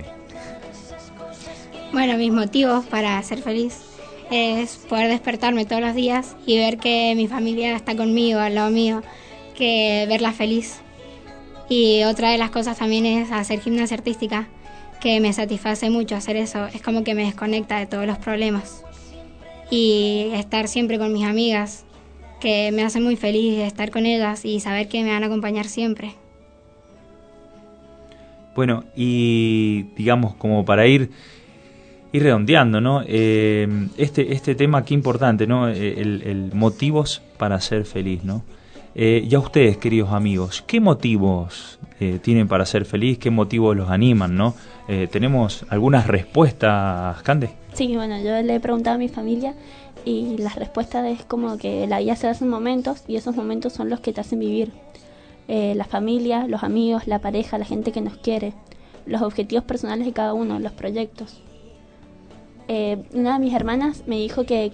Bueno, 1.93 2.17
mis 2.17 2.33
motivos 2.33 2.87
para 2.87 3.23
ser 3.23 3.41
feliz 3.43 3.83
es 4.31 4.77
poder 4.89 5.09
despertarme 5.09 5.67
todos 5.67 5.83
los 5.83 5.95
días 5.95 6.37
y 6.47 6.57
ver 6.57 6.79
que 6.79 7.13
mi 7.17 7.29
familia 7.29 7.77
está 7.77 7.95
conmigo, 7.97 8.41
al 8.41 8.55
lado 8.55 8.71
mío, 8.71 9.03
que 9.55 10.05
verla 10.09 10.33
feliz. 10.33 10.81
Y 11.69 12.03
otra 12.05 12.31
de 12.31 12.39
las 12.39 12.51
cosas 12.51 12.79
también 12.79 13.07
es 13.07 13.33
hacer 13.33 13.61
gimnasia 13.61 13.97
artística, 13.97 14.49
que 15.01 15.21
me 15.21 15.33
satisface 15.33 15.91
mucho 15.91 16.17
hacer 16.17 16.37
eso. 16.37 16.67
Es 16.67 16.83
como 16.83 17.05
que 17.05 17.15
me 17.15 17.25
desconecta 17.25 17.79
de 17.79 17.87
todos 17.87 18.07
los 18.07 18.19
problemas. 18.19 18.85
Y 19.71 20.31
estar 20.35 20.69
siempre 20.69 20.99
con 20.99 21.13
mis 21.13 21.25
amigas, 21.25 21.85
que 22.41 22.71
me 22.73 22.83
hace 22.83 23.01
muy 23.01 23.17
feliz 23.17 23.61
estar 23.61 23.91
con 23.91 24.05
ellas 24.05 24.45
y 24.45 24.61
saber 24.61 24.89
que 24.89 25.03
me 25.03 25.11
van 25.11 25.23
a 25.23 25.27
acompañar 25.27 25.67
siempre. 25.67 26.15
Bueno, 28.55 28.85
y 28.95 29.85
digamos, 29.97 30.35
como 30.35 30.65
para 30.65 30.87
ir, 30.87 31.11
ir 32.13 32.23
redondeando, 32.23 32.81
¿no? 32.81 33.03
Eh, 33.07 33.67
este, 33.97 34.33
este 34.33 34.55
tema, 34.55 34.85
qué 34.85 34.95
importante, 34.95 35.47
¿no? 35.47 35.69
Eh, 35.69 36.01
El, 36.01 36.23
el 36.23 36.55
motivos 36.55 37.23
para 37.39 37.61
ser 37.61 37.85
feliz, 37.85 38.23
¿no? 38.23 38.45
Eh, 38.95 39.27
y 39.29 39.35
a 39.35 39.41
ustedes, 39.41 39.77
queridos 39.77 40.13
amigos, 40.13 40.63
¿qué 40.67 40.81
motivos 40.81 41.79
eh, 41.99 42.21
tienen 42.23 42.47
para 42.47 42.65
ser 42.65 42.85
feliz? 42.85 43.19
¿Qué 43.19 43.31
motivos 43.31 43.77
los 43.77 43.91
animan, 43.91 44.37
no? 44.37 44.55
Eh, 44.87 45.09
¿Tenemos 45.11 45.65
algunas 45.69 46.07
respuestas, 46.07 47.21
Cande? 47.23 47.51
Sí, 47.73 47.97
bueno, 47.97 48.19
yo 48.19 48.41
le 48.43 48.55
he 48.55 48.61
preguntado 48.61 48.95
a 48.95 48.99
mi 48.99 49.09
familia 49.09 49.55
y 50.05 50.37
la 50.39 50.51
respuesta 50.51 51.09
es 51.09 51.25
como 51.25 51.57
que 51.57 51.87
la 51.87 51.99
vida 51.99 52.15
se 52.15 52.29
hace 52.29 52.45
en 52.45 52.51
momentos 52.51 53.03
y 53.09 53.17
esos 53.17 53.35
momentos 53.35 53.73
son 53.73 53.91
los 53.91 54.01
que 54.01 54.13
te 54.13 54.21
hacen 54.21 54.39
vivir. 54.39 54.73
Eh, 55.49 55.75
la 55.75 55.85
familia, 55.85 56.47
los 56.47 56.63
amigos, 56.63 57.07
la 57.07 57.19
pareja, 57.19 57.59
la 57.59 57.65
gente 57.65 57.93
que 57.93 58.01
nos 58.01 58.17
quiere, 58.17 58.55
los 59.07 59.23
objetivos 59.23 59.65
personales 59.65 60.07
de 60.07 60.13
cada 60.13 60.35
uno, 60.35 60.59
los 60.59 60.73
proyectos. 60.73 61.43
Eh, 62.69 63.03
una 63.13 63.35
de 63.35 63.39
mis 63.41 63.55
hermanas 63.55 64.05
me 64.07 64.17
dijo 64.17 64.45
que 64.45 64.71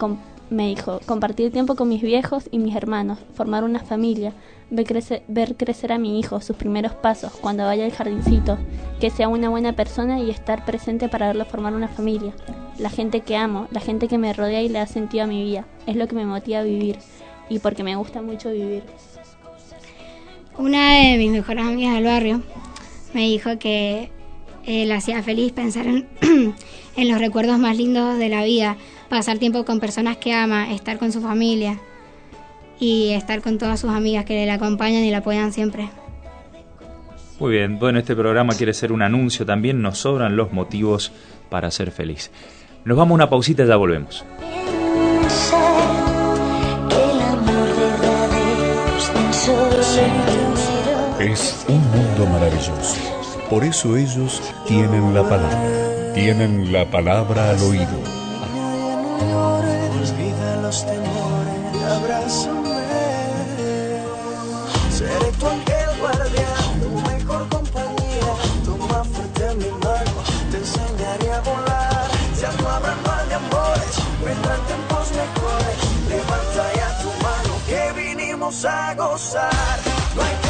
me 0.50 0.66
dijo 0.66 1.00
compartir 1.06 1.52
tiempo 1.52 1.76
con 1.76 1.88
mis 1.88 2.02
viejos 2.02 2.48
y 2.50 2.58
mis 2.58 2.74
hermanos, 2.74 3.18
formar 3.34 3.64
una 3.64 3.80
familia, 3.80 4.32
ver 4.70 4.84
crecer, 4.84 5.22
ver 5.28 5.56
crecer 5.56 5.92
a 5.92 5.98
mi 5.98 6.18
hijo, 6.18 6.40
sus 6.40 6.56
primeros 6.56 6.92
pasos, 6.92 7.32
cuando 7.40 7.64
vaya 7.64 7.84
al 7.84 7.92
jardincito, 7.92 8.58
que 9.00 9.10
sea 9.10 9.28
una 9.28 9.48
buena 9.48 9.74
persona 9.74 10.18
y 10.18 10.30
estar 10.30 10.64
presente 10.64 11.08
para 11.08 11.28
verlo 11.28 11.44
formar 11.44 11.74
una 11.74 11.88
familia. 11.88 12.32
La 12.78 12.90
gente 12.90 13.20
que 13.20 13.36
amo, 13.36 13.68
la 13.70 13.80
gente 13.80 14.08
que 14.08 14.18
me 14.18 14.32
rodea 14.32 14.62
y 14.62 14.68
le 14.68 14.80
da 14.80 14.86
sentido 14.86 15.24
a 15.24 15.28
mi 15.28 15.44
vida, 15.44 15.66
es 15.86 15.96
lo 15.96 16.08
que 16.08 16.16
me 16.16 16.26
motiva 16.26 16.58
a 16.58 16.64
vivir 16.64 16.98
y 17.48 17.60
porque 17.60 17.84
me 17.84 17.96
gusta 17.96 18.20
mucho 18.20 18.50
vivir. 18.50 18.82
Una 20.58 20.94
de 20.94 21.16
mis 21.16 21.30
mejores 21.30 21.64
amigas 21.64 21.94
del 21.94 22.04
barrio 22.04 22.42
me 23.14 23.22
dijo 23.22 23.58
que 23.58 24.10
eh, 24.66 24.86
le 24.86 24.94
hacía 24.94 25.22
feliz 25.22 25.52
pensar 25.52 25.86
en, 25.86 26.08
en 26.96 27.08
los 27.08 27.18
recuerdos 27.18 27.58
más 27.58 27.76
lindos 27.76 28.18
de 28.18 28.28
la 28.28 28.44
vida, 28.44 28.76
pasar 29.10 29.38
tiempo 29.38 29.64
con 29.66 29.80
personas 29.80 30.16
que 30.16 30.32
ama, 30.32 30.72
estar 30.72 30.98
con 30.98 31.12
su 31.12 31.20
familia 31.20 31.78
y 32.78 33.10
estar 33.10 33.42
con 33.42 33.58
todas 33.58 33.80
sus 33.80 33.90
amigas 33.90 34.24
que 34.24 34.46
le 34.46 34.50
acompañan 34.50 35.02
y 35.02 35.10
la 35.10 35.18
apoyan 35.18 35.52
siempre. 35.52 35.90
Muy 37.38 37.52
bien, 37.52 37.78
bueno, 37.78 37.98
este 37.98 38.14
programa 38.14 38.54
quiere 38.54 38.72
ser 38.72 38.92
un 38.92 39.02
anuncio 39.02 39.44
también, 39.44 39.82
nos 39.82 39.98
sobran 39.98 40.36
los 40.36 40.52
motivos 40.52 41.12
para 41.50 41.70
ser 41.70 41.90
feliz. 41.90 42.30
Nos 42.84 42.96
vamos 42.96 43.12
a 43.12 43.14
una 43.16 43.30
pausita 43.30 43.64
y 43.64 43.66
ya 43.66 43.76
volvemos. 43.76 44.24
Es 51.18 51.66
un 51.68 51.80
mundo 51.90 52.26
maravilloso. 52.32 52.96
Por 53.50 53.64
eso 53.64 53.96
ellos 53.96 54.40
tienen 54.66 55.12
la 55.12 55.22
palabra. 55.28 56.12
Tienen 56.14 56.72
la 56.72 56.90
palabra 56.90 57.50
al 57.50 57.60
oído. 57.62 58.19
Vinimos 78.50 78.64
a 78.64 78.94
gozar. 78.94 80.49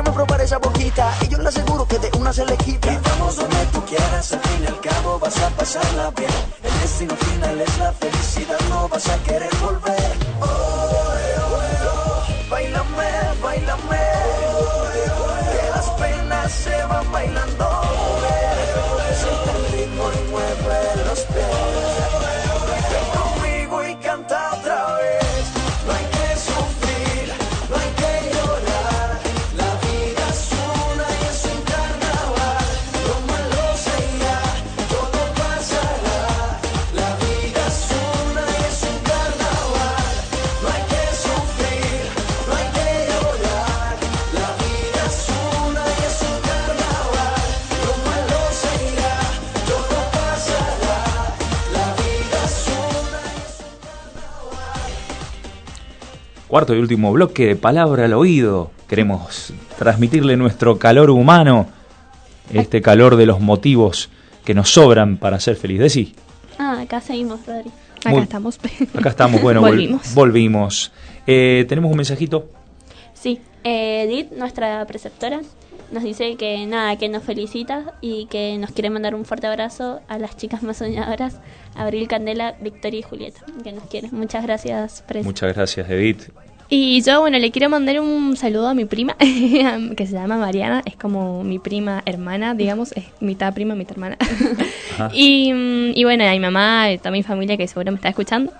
Robar 0.00 0.40
esa 0.40 0.58
boquita 0.58 1.14
y 1.20 1.28
yo 1.28 1.38
le 1.38 1.48
aseguro 1.48 1.86
que 1.86 1.98
de 1.98 2.10
una 2.18 2.32
se 2.32 2.46
le 2.46 2.56
quita. 2.56 2.92
Y 2.92 2.96
vamos 2.96 3.36
donde 3.36 3.66
tú 3.72 3.84
quieras, 3.84 4.32
al 4.32 4.40
fin 4.40 4.64
y 4.64 4.66
al 4.66 4.80
cabo 4.80 5.18
vas 5.18 5.38
a 5.38 5.50
pasarla 5.50 6.10
bien. 6.12 6.30
El 6.62 6.80
destino 6.80 7.14
final 7.16 7.60
es 7.60 7.78
la 7.78 7.92
felicidad, 7.92 8.58
no 8.70 8.88
vas 8.88 9.08
a 9.08 9.16
querer 9.22 9.54
volver. 9.60 10.12
Oh, 10.40 10.44
oh, 10.44 11.14
eh, 11.18 11.36
oh. 11.84 12.50
Bailame, 12.50 13.10
bailame. 13.42 13.98
Que 15.52 15.70
las 15.70 15.90
penas 15.90 16.52
se 16.52 16.84
van 16.84 17.12
bailando. 17.12 17.31
Cuarto 56.52 56.74
y 56.74 56.78
último 56.80 57.10
bloque 57.14 57.46
de 57.46 57.56
palabra 57.56 58.04
al 58.04 58.12
oído. 58.12 58.72
Queremos 58.86 59.54
transmitirle 59.78 60.36
nuestro 60.36 60.78
calor 60.78 61.08
humano, 61.08 61.66
este 62.52 62.82
calor 62.82 63.16
de 63.16 63.24
los 63.24 63.40
motivos 63.40 64.10
que 64.44 64.52
nos 64.52 64.70
sobran 64.70 65.16
para 65.16 65.40
ser 65.40 65.56
feliz. 65.56 65.78
Decí, 65.80 66.14
Ah, 66.58 66.82
acá 66.82 67.00
seguimos, 67.00 67.40
Rodri. 67.46 67.70
Acá 68.00 68.10
Muy- 68.10 68.20
estamos. 68.20 68.58
acá 68.94 69.08
estamos, 69.08 69.40
bueno, 69.40 69.62
vol- 69.62 69.68
Volvimos. 69.70 70.14
volvimos. 70.14 70.92
Eh, 71.26 71.64
Tenemos 71.70 71.90
un 71.90 71.96
mensajito. 71.96 72.50
Sí, 73.14 73.40
eh, 73.64 74.02
Edith, 74.02 74.32
nuestra 74.32 74.84
preceptora, 74.84 75.40
nos 75.90 76.02
dice 76.02 76.36
que 76.36 76.66
nada, 76.66 76.96
que 76.98 77.08
nos 77.08 77.22
felicita 77.22 77.94
y 78.02 78.26
que 78.26 78.58
nos 78.58 78.72
quiere 78.72 78.90
mandar 78.90 79.14
un 79.14 79.24
fuerte 79.24 79.46
abrazo 79.46 80.00
a 80.06 80.18
las 80.18 80.36
chicas 80.36 80.62
más 80.62 80.76
soñadoras, 80.76 81.38
Abril 81.74 82.08
Candela, 82.08 82.56
Victoria 82.60 82.98
y 83.00 83.02
Julieta, 83.02 83.40
que 83.64 83.72
nos 83.72 83.84
quiere. 83.84 84.10
Muchas 84.12 84.42
gracias, 84.42 85.02
Pres. 85.08 85.24
Muchas 85.24 85.54
gracias, 85.54 85.88
Edith. 85.88 86.24
Y 86.74 87.02
yo, 87.02 87.20
bueno, 87.20 87.38
le 87.38 87.50
quiero 87.50 87.68
mandar 87.68 88.00
un 88.00 88.34
saludo 88.34 88.66
a 88.66 88.72
mi 88.72 88.86
prima, 88.86 89.14
que 89.18 90.06
se 90.06 90.12
llama 90.14 90.38
Mariana, 90.38 90.80
es 90.86 90.96
como 90.96 91.44
mi 91.44 91.58
prima 91.58 92.02
hermana, 92.06 92.54
digamos, 92.54 92.92
es 92.92 93.04
mitad 93.20 93.52
prima, 93.52 93.74
mitad 93.74 93.92
hermana. 93.92 94.16
Y, 95.12 95.52
mm, 95.52 95.92
y 95.94 96.04
bueno, 96.04 96.24
a 96.24 96.30
mi 96.30 96.40
mamá, 96.40 96.84
a 96.84 96.96
toda 96.96 97.10
mi 97.10 97.22
familia 97.22 97.58
que 97.58 97.68
seguro 97.68 97.92
me 97.92 97.96
está 97.96 98.08
escuchando. 98.08 98.54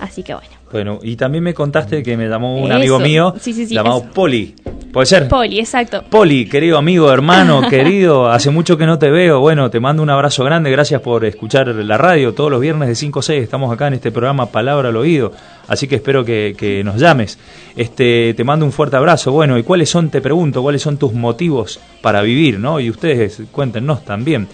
Así 0.00 0.22
que 0.22 0.34
bueno. 0.34 0.48
Bueno, 0.70 0.98
y 1.02 1.16
también 1.16 1.44
me 1.44 1.54
contaste 1.54 2.02
que 2.02 2.16
me 2.16 2.28
llamó 2.28 2.56
un 2.58 2.66
Eso. 2.66 2.74
amigo 2.74 2.98
mío 2.98 3.34
Sí, 3.40 3.52
sí, 3.52 3.66
sí, 3.66 3.74
llamado 3.74 3.98
eso. 3.98 4.10
Poli. 4.12 4.54
¿Puede 4.92 5.06
ser? 5.06 5.28
Poli, 5.28 5.58
exacto. 5.60 6.02
Poli, 6.10 6.48
querido 6.48 6.78
amigo, 6.78 7.12
hermano, 7.12 7.62
querido, 7.70 8.28
hace 8.28 8.50
mucho 8.50 8.76
que 8.76 8.86
no 8.86 8.98
te 8.98 9.10
veo. 9.10 9.40
Bueno, 9.40 9.70
te 9.70 9.78
mando 9.78 10.02
un 10.02 10.10
abrazo 10.10 10.42
grande, 10.44 10.70
gracias 10.70 11.00
por 11.02 11.24
escuchar 11.24 11.68
la 11.68 11.98
radio. 11.98 12.34
Todos 12.34 12.50
los 12.50 12.60
viernes 12.60 12.88
de 12.88 12.94
5 12.94 13.20
a 13.20 13.22
6 13.22 13.42
estamos 13.42 13.72
acá 13.72 13.86
en 13.88 13.94
este 13.94 14.10
programa 14.10 14.46
Palabra 14.46 14.88
al 14.88 14.96
Oído, 14.96 15.32
así 15.68 15.86
que 15.86 15.96
espero 15.96 16.24
que, 16.24 16.54
que 16.58 16.82
nos 16.82 16.96
llames. 16.96 17.38
Este, 17.76 18.34
te 18.34 18.42
mando 18.44 18.64
un 18.64 18.72
fuerte 18.72 18.96
abrazo. 18.96 19.32
Bueno, 19.32 19.58
¿y 19.58 19.62
cuáles 19.62 19.88
son, 19.90 20.08
te 20.10 20.20
pregunto, 20.20 20.62
cuáles 20.62 20.82
son 20.82 20.96
tus 20.96 21.12
motivos 21.12 21.78
para 22.00 22.22
vivir, 22.22 22.58
no? 22.58 22.80
Y 22.80 22.90
ustedes 22.90 23.42
cuéntenos 23.52 24.04
también. 24.04 24.48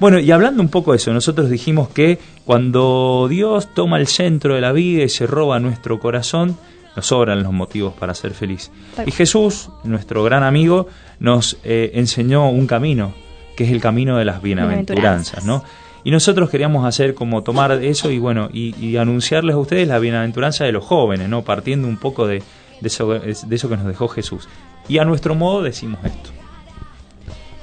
Bueno, 0.00 0.18
y 0.18 0.30
hablando 0.30 0.62
un 0.62 0.70
poco 0.70 0.92
de 0.92 0.96
eso, 0.96 1.12
nosotros 1.12 1.50
dijimos 1.50 1.90
que 1.90 2.18
cuando 2.46 3.26
Dios 3.28 3.74
toma 3.74 3.98
el 3.98 4.06
centro 4.06 4.54
de 4.54 4.62
la 4.62 4.72
vida 4.72 5.04
y 5.04 5.10
se 5.10 5.26
roba 5.26 5.60
nuestro 5.60 6.00
corazón, 6.00 6.56
nos 6.96 7.06
sobran 7.06 7.42
los 7.42 7.52
motivos 7.52 7.92
para 7.92 8.14
ser 8.14 8.32
feliz. 8.32 8.70
Y. 9.04 9.10
Jesús, 9.10 9.68
nuestro 9.84 10.24
gran 10.24 10.42
amigo, 10.42 10.88
nos 11.18 11.58
eh, 11.64 11.90
enseñó 11.94 12.48
un 12.48 12.66
camino, 12.66 13.12
que 13.54 13.64
es 13.64 13.70
el 13.70 13.80
camino 13.82 14.16
de 14.16 14.24
las 14.24 14.40
bienaventuranzas, 14.40 15.44
¿no? 15.44 15.62
Y 16.02 16.10
nosotros 16.10 16.48
queríamos 16.48 16.86
hacer 16.86 17.12
como 17.12 17.42
tomar 17.42 17.72
eso 17.72 18.10
y 18.10 18.18
bueno, 18.18 18.48
y, 18.50 18.74
y 18.82 18.96
anunciarles 18.96 19.54
a 19.54 19.58
ustedes 19.58 19.86
la 19.86 19.98
bienaventuranza 19.98 20.64
de 20.64 20.72
los 20.72 20.82
jóvenes, 20.82 21.28
¿no? 21.28 21.42
Partiendo 21.42 21.86
un 21.86 21.98
poco 21.98 22.26
de, 22.26 22.42
de 22.80 22.88
eso, 22.88 23.10
de 23.10 23.54
eso 23.54 23.68
que 23.68 23.76
nos 23.76 23.84
dejó 23.84 24.08
Jesús. 24.08 24.48
Y 24.88 24.96
a 24.96 25.04
nuestro 25.04 25.34
modo 25.34 25.62
decimos 25.62 26.00
esto. 26.04 26.30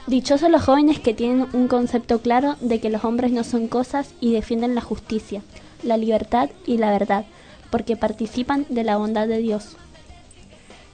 Dichosos 0.08 0.50
los 0.50 0.64
jóvenes 0.64 1.00
que 1.00 1.14
tienen 1.14 1.48
un 1.52 1.68
concepto 1.68 2.22
claro 2.22 2.56
de 2.62 2.80
que 2.80 2.90
los 2.90 3.04
hombres 3.04 3.34
no 3.34 3.44
son 3.44 3.68
cosas 3.68 4.14
y 4.22 4.32
defienden 4.32 4.74
la 4.74 4.80
justicia, 4.80 5.42
la 5.84 5.98
libertad 5.98 6.50
y 6.66 6.78
la 6.78 6.92
verdad, 6.92 7.26
porque 7.70 7.98
participan 7.98 8.66
de 8.70 8.86
la 8.86 8.96
bondad 8.96 9.28
de 9.28 9.40
Dios. 9.40 9.76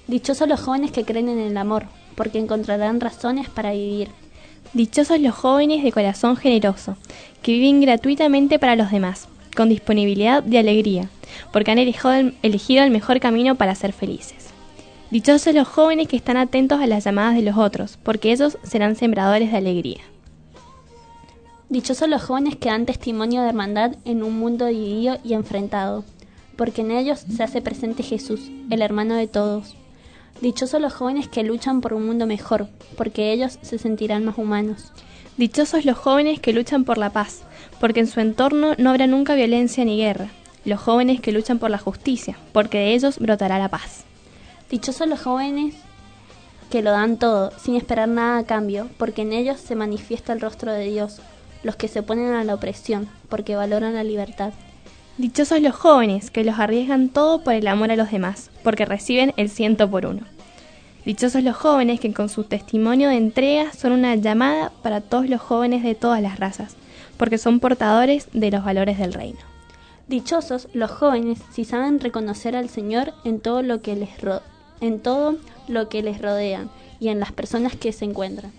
Dichosos 0.08 0.47
los 0.47 0.60
jóvenes 0.60 0.91
que 0.91 1.06
creen 1.06 1.30
en 1.30 1.38
el 1.38 1.56
amor, 1.58 1.86
porque 2.15 2.39
encontrarán 2.39 2.99
razones 2.99 3.49
para 3.49 3.73
vivir. 3.73 4.10
Dichosos 4.73 5.19
los 5.19 5.36
jóvenes 5.36 5.84
de 5.84 5.91
corazón 5.91 6.36
generoso, 6.36 6.97
que 7.43 7.52
viven 7.52 7.82
gratuitamente 7.82 8.58
para 8.58 8.76
los 8.76 8.89
demás, 8.89 9.28
con 9.56 9.69
disponibilidad 9.69 10.41
de 10.41 10.58
alegría, 10.58 11.08
porque 11.52 11.69
han 11.69 11.78
elegido 11.78 12.84
el, 12.84 12.91
mejor 12.91 13.19
camino 13.19 13.54
para 13.54 13.76
ser 13.76 13.93
felices. 13.93 14.42
Dichosos 15.13 15.54
los 15.54 15.67
jóvenes 15.67 16.08
que 16.08 16.15
están 16.15 16.38
atentos 16.38 16.82
a 16.82 16.88
las 16.88 17.04
llamadas 17.04 17.36
de 17.36 17.43
los 17.43 17.56
otros, 17.56 17.99
porque 18.02 18.32
ellos 18.32 18.58
serán 18.63 18.95
sembradores 18.95 19.52
de 19.52 19.58
alegría. 19.60 19.99
Dichosos 21.69 22.10
los 22.10 22.23
jóvenes 22.23 22.56
que 22.56 22.69
dan 22.69 22.88
testimonio 22.88 23.43
de 23.43 23.49
hermandad 23.49 23.95
en 24.06 24.23
un 24.23 24.39
mundo 24.39 24.65
dividido 24.65 25.19
y 25.23 25.34
enfrentado, 25.34 26.04
porque 26.56 26.82
en 26.82 26.89
ellos 26.89 27.26
se 27.32 27.43
hace 27.43 27.62
presente 27.62 28.02
Jesús, 28.02 28.49
el 28.71 28.82
hermano 28.82 29.13
de 29.13 29.28
todos. 29.28 29.76
Dichosos 30.41 30.82
los 30.82 30.95
jóvenes 30.95 31.28
que 31.28 31.43
luchan 31.43 31.82
por 31.82 31.93
un 31.93 32.08
mundo 32.08 32.26
mejor, 32.26 32.67
porque 32.97 33.32
ellos 33.32 33.60
se 33.62 33.78
sentirán 33.78 34.26
más 34.26 34.39
humanos. 34.39 34.91
Dichosos 35.38 35.86
los 35.86 35.95
jóvenes 35.95 36.39
que 36.39 36.54
luchan 36.54 36.86
por 36.86 36.97
la 36.97 37.12
paz, 37.12 37.43
porque 37.80 37.99
en 37.99 38.08
su 38.08 38.19
entorno 38.19 38.73
no 38.80 38.89
habrá 38.89 39.06
nunca 39.06 39.36
violencia 39.36 39.86
ni 39.86 39.95
guerra. 39.95 40.30
Los 40.65 40.80
jóvenes 40.80 41.21
que 41.21 41.32
luchan 41.32 41.60
por 41.60 41.69
la 41.69 41.78
justicia, 41.78 42.36
porque 42.52 42.80
de 42.80 42.95
ellos 42.95 43.19
brotará 43.19 43.60
la 43.60 43.69
paz. 43.69 44.06
Dichosos 44.69 45.08
los 45.08 45.21
jóvenes 45.21 45.76
que 46.69 46.82
lo 46.82 46.91
dan 46.91 47.17
todo, 47.17 47.52
sin 47.60 47.76
esperar 47.76 48.08
nada 48.08 48.39
a 48.39 48.45
cambio, 48.45 48.89
porque 48.97 49.21
en 49.21 49.34
ellos 49.34 49.60
se 49.60 49.76
manifiesta 49.76 50.34
el 50.34 50.41
rostro 50.41 50.71
de 50.71 50.86
Dios. 50.86 51.19
Los 51.62 51.76
que 51.76 51.88
se 51.88 51.99
oponen 51.99 52.34
a 52.34 52.43
la 52.43 52.56
opresión, 52.56 53.08
porque 53.30 53.56
valoran 53.56 53.93
la 53.93 54.04
libertad. 54.04 54.52
Dichosos 55.17 55.62
los 55.62 55.76
jóvenes 55.76 56.32
que 56.32 56.43
los 56.43 56.60
arriesgan 56.60 57.10
todo 57.10 57.43
por 57.43 57.54
el 57.54 57.67
amor 57.67 57.91
a 57.91 57.95
los 57.95 58.12
demás, 58.12 58.49
porque 58.63 58.86
reciben 58.86 59.34
el 59.38 59.49
ciento 59.49 59.89
por 59.89 60.06
uno. 60.08 60.21
Dichosos 61.06 61.43
los 61.43 61.56
jóvenes 61.56 61.99
que 61.99 62.12
con 62.13 62.28
su 62.30 62.45
testimonio 62.45 63.10
de 63.10 63.17
entrega 63.17 63.71
son 63.73 63.91
una 63.91 64.15
llamada 64.15 64.71
para 64.82 65.02
todos 65.02 65.30
los 65.30 65.39
jóvenes 65.41 65.84
de 65.84 65.95
todas 65.95 66.21
las 66.21 66.39
razas, 66.39 66.76
porque 67.17 67.38
son 67.38 67.60
portadores 67.60 68.28
de 68.34 68.49
los 68.49 68.65
valores 68.65 68.97
del 68.97 69.13
reino. 69.13 69.39
Dichosos 70.08 70.67
los 70.73 70.89
jóvenes 70.91 71.39
si 71.54 71.63
saben 71.65 71.99
reconocer 71.99 72.56
al 72.56 72.69
Señor 72.69 73.13
en 73.23 73.39
todo 73.39 73.62
lo 73.62 73.82
que 73.82 73.95
les 73.95 74.19
ro- 74.21 74.41
en 74.84 75.00
todo 75.00 75.38
lo 75.69 75.88
que 75.88 76.04
les 76.04 76.22
rodea 76.22 76.67
y 77.00 77.08
en 77.08 77.19
las 77.19 77.32
personas 77.32 77.76
que 77.76 77.93
se 77.93 78.06
encuentran. 78.06 78.52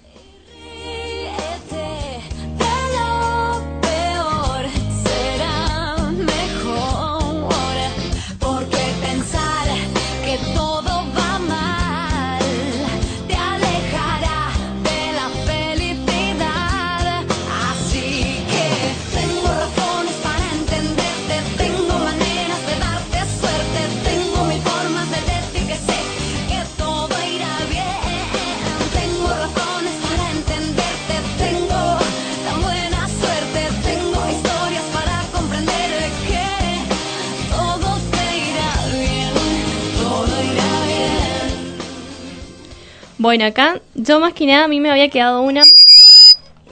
Bueno, 43.25 43.47
acá 43.47 43.81
yo 43.95 44.21
más 44.21 44.35
que 44.35 44.45
nada 44.45 44.65
a 44.65 44.69
mí 44.69 44.81
me 44.81 44.91
había 44.91 45.09
quedado 45.09 45.41
una 45.41 45.63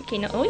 que 0.07 0.19
no, 0.19 0.29
uy, 0.39 0.49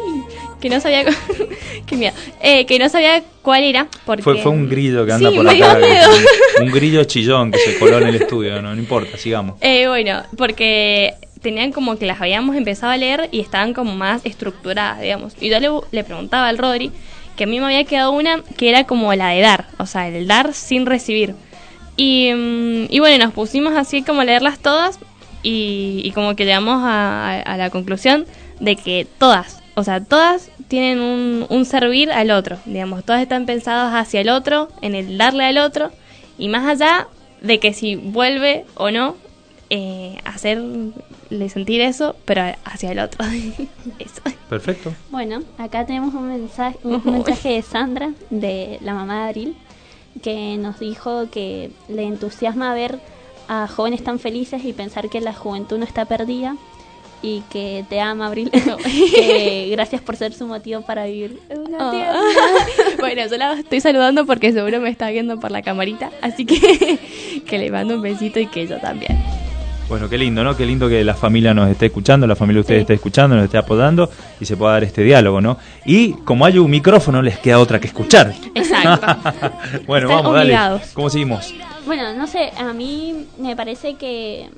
que 0.59 0.67
no 0.67 0.81
sabía 0.81 1.05
qué 1.85 1.95
miedo, 1.95 2.13
eh, 2.41 2.65
que 2.65 2.77
no 2.77 2.89
sabía 2.89 3.23
cuál 3.41 3.63
era 3.63 3.87
porque 4.05 4.21
Fue, 4.21 4.37
fue 4.39 4.51
un 4.51 4.67
grillo 4.67 5.05
que 5.05 5.13
anda 5.13 5.29
Sí, 5.29 5.35
por 5.37 5.47
acá. 5.47 5.75
miedo. 5.79 6.09
Un 6.59 6.71
grillo 6.71 7.05
chillón 7.05 7.51
que 7.53 7.59
se 7.59 7.79
coló 7.79 7.99
en 7.99 8.07
el 8.07 8.15
estudio, 8.15 8.61
no, 8.61 8.75
no 8.75 8.81
importa, 8.81 9.17
sigamos. 9.17 9.55
Eh, 9.61 9.87
bueno, 9.87 10.23
porque 10.37 11.13
tenían 11.41 11.71
como 11.71 11.97
que 11.97 12.05
las 12.05 12.19
habíamos 12.19 12.57
empezado 12.57 12.91
a 12.91 12.97
leer 12.97 13.29
y 13.31 13.39
estaban 13.39 13.73
como 13.73 13.95
más 13.95 14.25
estructuradas, 14.25 14.99
digamos. 14.99 15.33
Y 15.39 15.47
yo 15.49 15.61
le, 15.61 15.69
le 15.91 16.03
preguntaba 16.03 16.49
al 16.49 16.57
Rodri 16.57 16.91
que 17.37 17.45
a 17.45 17.47
mí 17.47 17.61
me 17.61 17.65
había 17.67 17.85
quedado 17.85 18.11
una 18.11 18.43
que 18.57 18.67
era 18.67 18.83
como 18.83 19.13
la 19.15 19.29
de 19.29 19.39
dar, 19.39 19.67
o 19.77 19.85
sea, 19.85 20.09
el 20.09 20.27
dar 20.27 20.53
sin 20.53 20.85
recibir. 20.85 21.33
Y, 21.95 22.33
mm, 22.33 22.87
y 22.89 22.99
bueno, 22.99 23.23
nos 23.23 23.33
pusimos 23.33 23.73
así 23.77 24.01
como 24.03 24.19
a 24.21 24.25
leerlas 24.25 24.59
todas 24.59 24.99
y, 25.43 26.01
y 26.03 26.11
como 26.11 26.35
que 26.35 26.45
llegamos 26.45 26.81
a, 26.83 27.29
a- 27.31 27.41
a 27.41 27.57
la 27.57 27.69
conclusión 27.69 28.25
de 28.59 28.75
que 28.75 29.05
todas, 29.19 29.61
o 29.75 29.83
sea, 29.83 30.03
todas 30.03 30.49
tienen 30.67 31.01
un, 31.01 31.45
un 31.49 31.65
servir 31.65 32.11
al 32.11 32.31
otro, 32.31 32.57
digamos, 32.65 33.03
todas 33.03 33.21
están 33.21 33.45
pensadas 33.45 33.93
hacia 33.93 34.21
el 34.21 34.29
otro, 34.29 34.69
en 34.81 34.95
el 34.95 35.17
darle 35.17 35.43
al 35.45 35.57
otro, 35.57 35.91
y 36.37 36.47
más 36.47 36.65
allá 36.65 37.07
de 37.41 37.59
que 37.59 37.73
si 37.73 37.95
vuelve 37.95 38.65
o 38.75 38.89
no, 38.89 39.15
eh, 39.69 40.17
hacerle 40.23 41.49
sentir 41.49 41.81
eso, 41.81 42.15
pero 42.25 42.41
hacia 42.63 42.91
el 42.91 42.99
otro. 42.99 43.23
eso. 43.99 44.21
Perfecto. 44.49 44.93
Bueno, 45.09 45.41
acá 45.57 45.85
tenemos 45.85 46.13
un 46.13 46.27
mensaje, 46.27 46.77
un 46.83 47.01
mensaje 47.05 47.49
de 47.49 47.61
Sandra, 47.63 48.11
de 48.29 48.77
la 48.81 48.93
mamá 48.93 49.23
de 49.23 49.29
Abril, 49.29 49.55
que 50.21 50.57
nos 50.57 50.79
dijo 50.79 51.29
que 51.31 51.71
le 51.89 52.03
entusiasma 52.03 52.73
ver 52.73 52.99
a 53.47 53.67
jóvenes 53.67 54.03
tan 54.03 54.19
felices 54.19 54.63
y 54.65 54.73
pensar 54.73 55.09
que 55.09 55.21
la 55.21 55.33
juventud 55.33 55.77
no 55.77 55.85
está 55.85 56.05
perdida 56.05 56.55
y 57.23 57.41
que 57.49 57.85
te 57.89 57.99
ama 58.01 58.27
Abril. 58.27 58.51
Que 58.51 59.69
gracias 59.71 60.01
por 60.01 60.17
ser 60.17 60.33
su 60.33 60.45
motivo 60.45 60.81
para 60.81 61.05
vivir. 61.05 61.39
Una 61.49 61.91
Oh. 61.91 62.21
bueno, 62.99 63.23
yo 63.27 63.37
la 63.37 63.53
estoy 63.53 63.79
saludando 63.79 64.25
porque 64.25 64.51
seguro 64.51 64.79
me 64.79 64.89
está 64.89 65.09
viendo 65.09 65.39
por 65.39 65.49
la 65.49 65.61
camarita, 65.61 66.11
así 66.21 66.45
que 66.45 66.99
que 67.47 67.57
le 67.57 67.71
mando 67.71 67.95
un 67.95 68.01
besito 68.01 68.39
y 68.39 68.45
que 68.47 68.67
yo 68.67 68.77
también. 68.79 69.17
Bueno, 69.89 70.09
qué 70.09 70.17
lindo, 70.17 70.43
¿no? 70.43 70.55
Qué 70.55 70.65
lindo 70.65 70.89
que 70.89 71.03
la 71.03 71.13
familia 71.13 71.53
nos 71.53 71.69
esté 71.69 71.87
escuchando, 71.87 72.25
la 72.25 72.35
familia 72.35 72.57
de 72.57 72.61
ustedes 72.61 72.81
esté 72.81 72.93
escuchando, 72.95 73.35
nos 73.35 73.45
esté 73.45 73.57
apoyando 73.57 74.09
y 74.39 74.45
se 74.45 74.57
pueda 74.57 74.73
dar 74.73 74.83
este 74.83 75.03
diálogo, 75.03 75.39
¿no? 75.39 75.57
Y 75.85 76.13
como 76.13 76.45
hay 76.45 76.57
un 76.57 76.71
micrófono, 76.71 77.21
les 77.21 77.37
queda 77.37 77.59
otra 77.59 77.79
que 77.79 77.87
escuchar. 77.87 78.33
Exacto. 78.55 79.05
bueno, 79.85 80.07
Están 80.09 80.23
vamos, 80.23 80.33
dale. 80.35 80.79
¿Cómo 80.93 81.09
seguimos? 81.09 81.53
Bueno, 81.85 82.13
no 82.13 82.27
sé, 82.27 82.51
a 82.57 82.73
mí 82.73 83.27
me 83.37 83.55
parece 83.55 83.95
que 83.95 84.49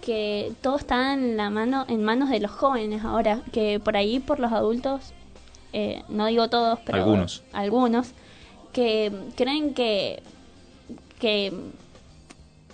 que 0.00 0.52
todo 0.62 0.76
está 0.76 1.12
en 1.12 1.36
la 1.36 1.50
mano 1.50 1.84
en 1.88 2.02
manos 2.02 2.30
de 2.30 2.40
los 2.40 2.50
jóvenes 2.50 3.04
ahora, 3.04 3.42
que 3.52 3.78
por 3.80 3.96
ahí 3.98 4.18
por 4.18 4.40
los 4.40 4.50
adultos 4.50 5.12
eh, 5.74 6.02
no 6.08 6.26
digo 6.26 6.48
todos, 6.48 6.78
pero 6.86 6.98
Algunos. 6.98 7.42
algunos 7.52 8.12
que 8.72 9.12
creen 9.36 9.74
que 9.74 10.22
que 11.18 11.52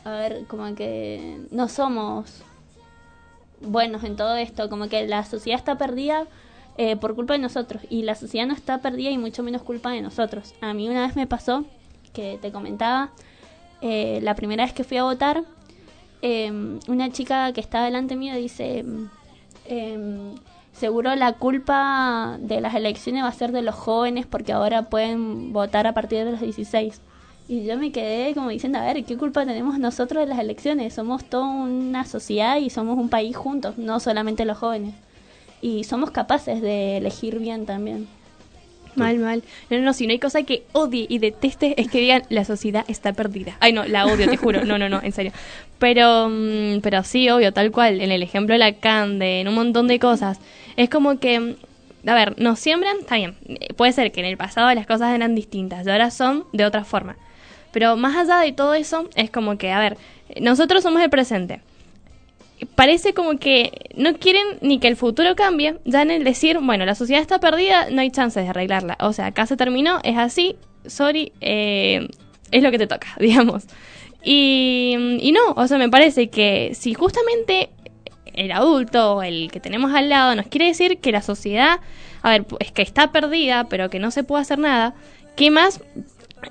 a 0.05 0.11
ver, 0.13 0.45
como 0.47 0.73
que 0.77 1.41
no 1.51 1.69
somos 1.69 2.43
buenos 3.61 4.05
en 4.05 4.17
todo 4.17 4.37
esto, 4.37 4.71
como 4.71 4.89
que 4.89 5.07
la 5.09 5.25
sociedad 5.25 5.59
está 5.59 5.77
perdida 5.77 6.27
eh, 6.79 6.95
por 6.95 7.17
culpa 7.17 7.33
de 7.33 7.41
nosotros 7.41 7.83
y 7.91 8.03
la 8.03 8.15
sociedad 8.15 8.47
no 8.47 8.55
está 8.55 8.79
perdida 8.79 9.11
y 9.11 9.19
mucho 9.19 9.43
menos 9.43 9.63
culpa 9.63 9.91
de 9.91 10.01
nosotros. 10.01 10.55
A 10.61 10.73
mí 10.75 10.89
una 10.89 11.05
vez 11.07 11.17
me 11.17 11.27
pasó 11.27 11.65
que 12.17 12.39
te 12.41 12.51
comentaba, 12.51 13.11
eh, 13.83 14.21
la 14.23 14.35
primera 14.35 14.65
vez 14.65 14.73
que 14.73 14.85
fui 14.85 14.97
a 14.97 15.05
votar, 15.05 15.45
eh, 16.23 16.51
una 16.89 17.11
chica 17.11 17.53
que 17.53 17.61
estaba 17.61 17.85
delante 17.85 18.17
mío 18.17 18.35
dice, 18.35 18.85
eh, 19.67 20.35
seguro 20.73 21.15
la 21.15 21.35
culpa 21.35 22.39
de 22.41 22.63
las 22.63 22.75
elecciones 22.75 23.23
va 23.23 23.29
a 23.29 23.33
ser 23.33 23.53
de 23.53 23.61
los 23.61 23.75
jóvenes 23.75 24.25
porque 24.25 24.53
ahora 24.53 24.89
pueden 24.89 25.53
votar 25.53 25.87
a 25.87 25.93
partir 25.93 26.25
de 26.25 26.33
los 26.33 26.41
16. 26.41 27.03
Y 27.49 27.65
yo 27.65 27.77
me 27.77 27.93
quedé 27.93 28.35
como 28.35 28.49
diciendo, 28.49 28.79
a 28.79 28.85
ver, 28.85 29.05
¿qué 29.05 29.17
culpa 29.17 29.45
tenemos 29.45 29.79
nosotros 29.79 30.25
de 30.25 30.27
las 30.27 30.39
elecciones? 30.39 30.95
Somos 30.95 31.23
toda 31.25 31.47
una 31.47 32.05
sociedad 32.05 32.57
y 32.57 32.71
somos 32.71 32.99
un 32.99 33.09
país 33.11 33.37
juntos, 33.37 33.77
no 33.79 34.01
solamente 34.01 34.45
los 34.47 34.59
jóvenes. 34.59 34.95
Y 35.61 35.85
somos 35.85 36.11
capaces 36.11 36.61
de 36.63 36.97
elegir 36.97 37.39
bien 37.39 37.67
también. 37.67 38.09
Mal, 38.97 39.19
mal. 39.19 39.43
No, 39.71 39.79
no, 39.79 39.93
si 39.93 40.07
no 40.07 40.13
hay 40.13 40.19
cosa 40.19 40.43
que 40.43 40.65
odie 40.73 41.07
y 41.09 41.19
deteste 41.19 41.81
es 41.81 41.89
que 41.89 42.01
digan 42.01 42.23
la 42.31 42.45
sociedad 42.45 42.85
está 42.89 43.13
perdida. 43.13 43.57
Ay, 43.61 43.73
no, 43.73 43.85
la 43.85 44.07
odio, 44.07 44.29
te 44.29 44.37
juro. 44.37 44.65
No, 44.65 44.79
no, 44.79 44.89
no, 44.89 45.01
en 45.03 45.13
serio. 45.13 45.33
Pero, 45.79 46.29
mm, 46.31 46.81
pero 46.81 47.05
sí, 47.05 47.29
obvio, 47.31 47.53
tal 47.53 47.71
cual. 47.71 48.01
En 48.01 48.11
el 48.11 48.23
ejemplo 48.23 48.55
de 48.55 48.59
la 48.59 48.73
Cande, 48.73 49.41
en 49.41 49.49
un 49.49 49.55
montón 49.55 49.87
de 49.87 49.99
cosas. 49.99 50.41
Es 50.77 50.89
como 50.89 51.19
que, 51.21 51.39
mm, 51.41 51.57
a 52.09 52.15
ver, 52.15 52.41
nos 52.41 52.59
siembran, 52.59 52.97
está 53.01 53.17
bien. 53.17 53.37
eh, 53.49 53.73
Puede 53.75 53.93
ser 53.93 54.13
que 54.13 54.21
en 54.21 54.27
el 54.27 54.37
pasado 54.37 54.73
las 54.75 54.87
cosas 54.87 55.15
eran 55.15 55.35
distintas 55.35 55.87
y 55.87 55.91
ahora 55.91 56.11
son 56.11 56.45
de 56.53 56.65
otra 56.65 56.85
forma. 56.85 57.17
Pero 57.73 57.97
más 57.97 58.17
allá 58.17 58.41
de 58.41 58.53
todo 58.53 58.73
eso, 58.75 59.09
es 59.15 59.31
como 59.31 59.59
que, 59.59 59.71
a 59.73 59.79
ver, 59.79 59.99
nosotros 60.41 60.83
somos 60.83 61.03
el 61.03 61.11
presente 61.11 61.61
parece 62.75 63.13
como 63.13 63.39
que 63.39 63.91
no 63.97 64.15
quieren 64.15 64.47
ni 64.61 64.79
que 64.79 64.89
el 64.89 64.97
futuro 64.97 65.37
cambie, 65.37 65.79
ya 65.85 66.03
en 66.03 66.11
el 66.11 66.25
decir, 66.25 66.59
bueno, 66.61 66.87
la 66.87 66.95
sociedad 66.95 67.21
está 67.21 67.39
perdida, 67.39 67.91
no 67.91 68.01
hay 68.01 68.11
chances 68.11 68.45
de 68.45 68.51
arreglarla. 68.51 68.97
O 69.01 69.13
sea, 69.13 69.27
acá 69.27 69.47
se 69.47 69.57
terminó, 69.57 69.99
es 70.05 70.17
así, 70.17 70.57
sorry, 70.87 71.33
eh, 71.41 72.09
es 72.51 72.63
lo 72.63 72.71
que 72.71 72.79
te 72.79 72.87
toca, 72.87 73.09
digamos. 73.21 73.65
Y, 74.23 74.97
y 75.21 75.33
no, 75.33 75.53
o 75.55 75.67
sea, 75.69 75.79
me 75.79 75.89
parece 75.89 76.29
que 76.31 76.73
si 76.75 76.95
justamente 76.95 77.71
el 78.33 78.53
adulto, 78.53 79.23
el 79.23 79.51
que 79.51 79.61
tenemos 79.61 79.95
al 79.95 80.09
lado, 80.09 80.35
nos 80.35 80.47
quiere 80.47 80.67
decir 80.67 80.99
que 80.99 81.13
la 81.13 81.23
sociedad, 81.23 81.81
a 82.23 82.31
ver, 82.31 82.47
es 82.61 82.73
que 82.73 82.83
está 82.83 83.13
perdida, 83.13 83.65
pero 83.69 83.91
que 83.91 83.99
no 83.99 84.11
se 84.11 84.25
puede 84.25 84.43
hacer 84.43 84.59
nada, 84.59 84.95
¿qué 85.37 85.51
más 85.51 85.81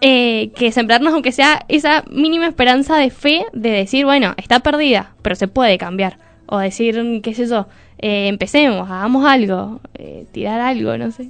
eh, 0.01 0.51
que 0.55 0.71
sembrarnos, 0.71 1.13
aunque 1.13 1.31
sea 1.31 1.65
esa 1.67 2.03
mínima 2.11 2.47
esperanza 2.47 2.97
de 2.97 3.09
fe 3.09 3.45
de 3.53 3.69
decir, 3.71 4.05
bueno, 4.05 4.33
está 4.37 4.59
perdida, 4.59 5.11
pero 5.21 5.35
se 5.35 5.47
puede 5.47 5.77
cambiar. 5.77 6.17
O 6.47 6.57
decir, 6.59 7.21
qué 7.23 7.33
sé 7.33 7.47
yo, 7.47 7.67
eh, 7.99 8.27
empecemos, 8.27 8.89
hagamos 8.89 9.25
algo, 9.25 9.79
eh, 9.95 10.25
tirar 10.31 10.59
algo, 10.61 10.97
no 10.97 11.11
sé. 11.11 11.29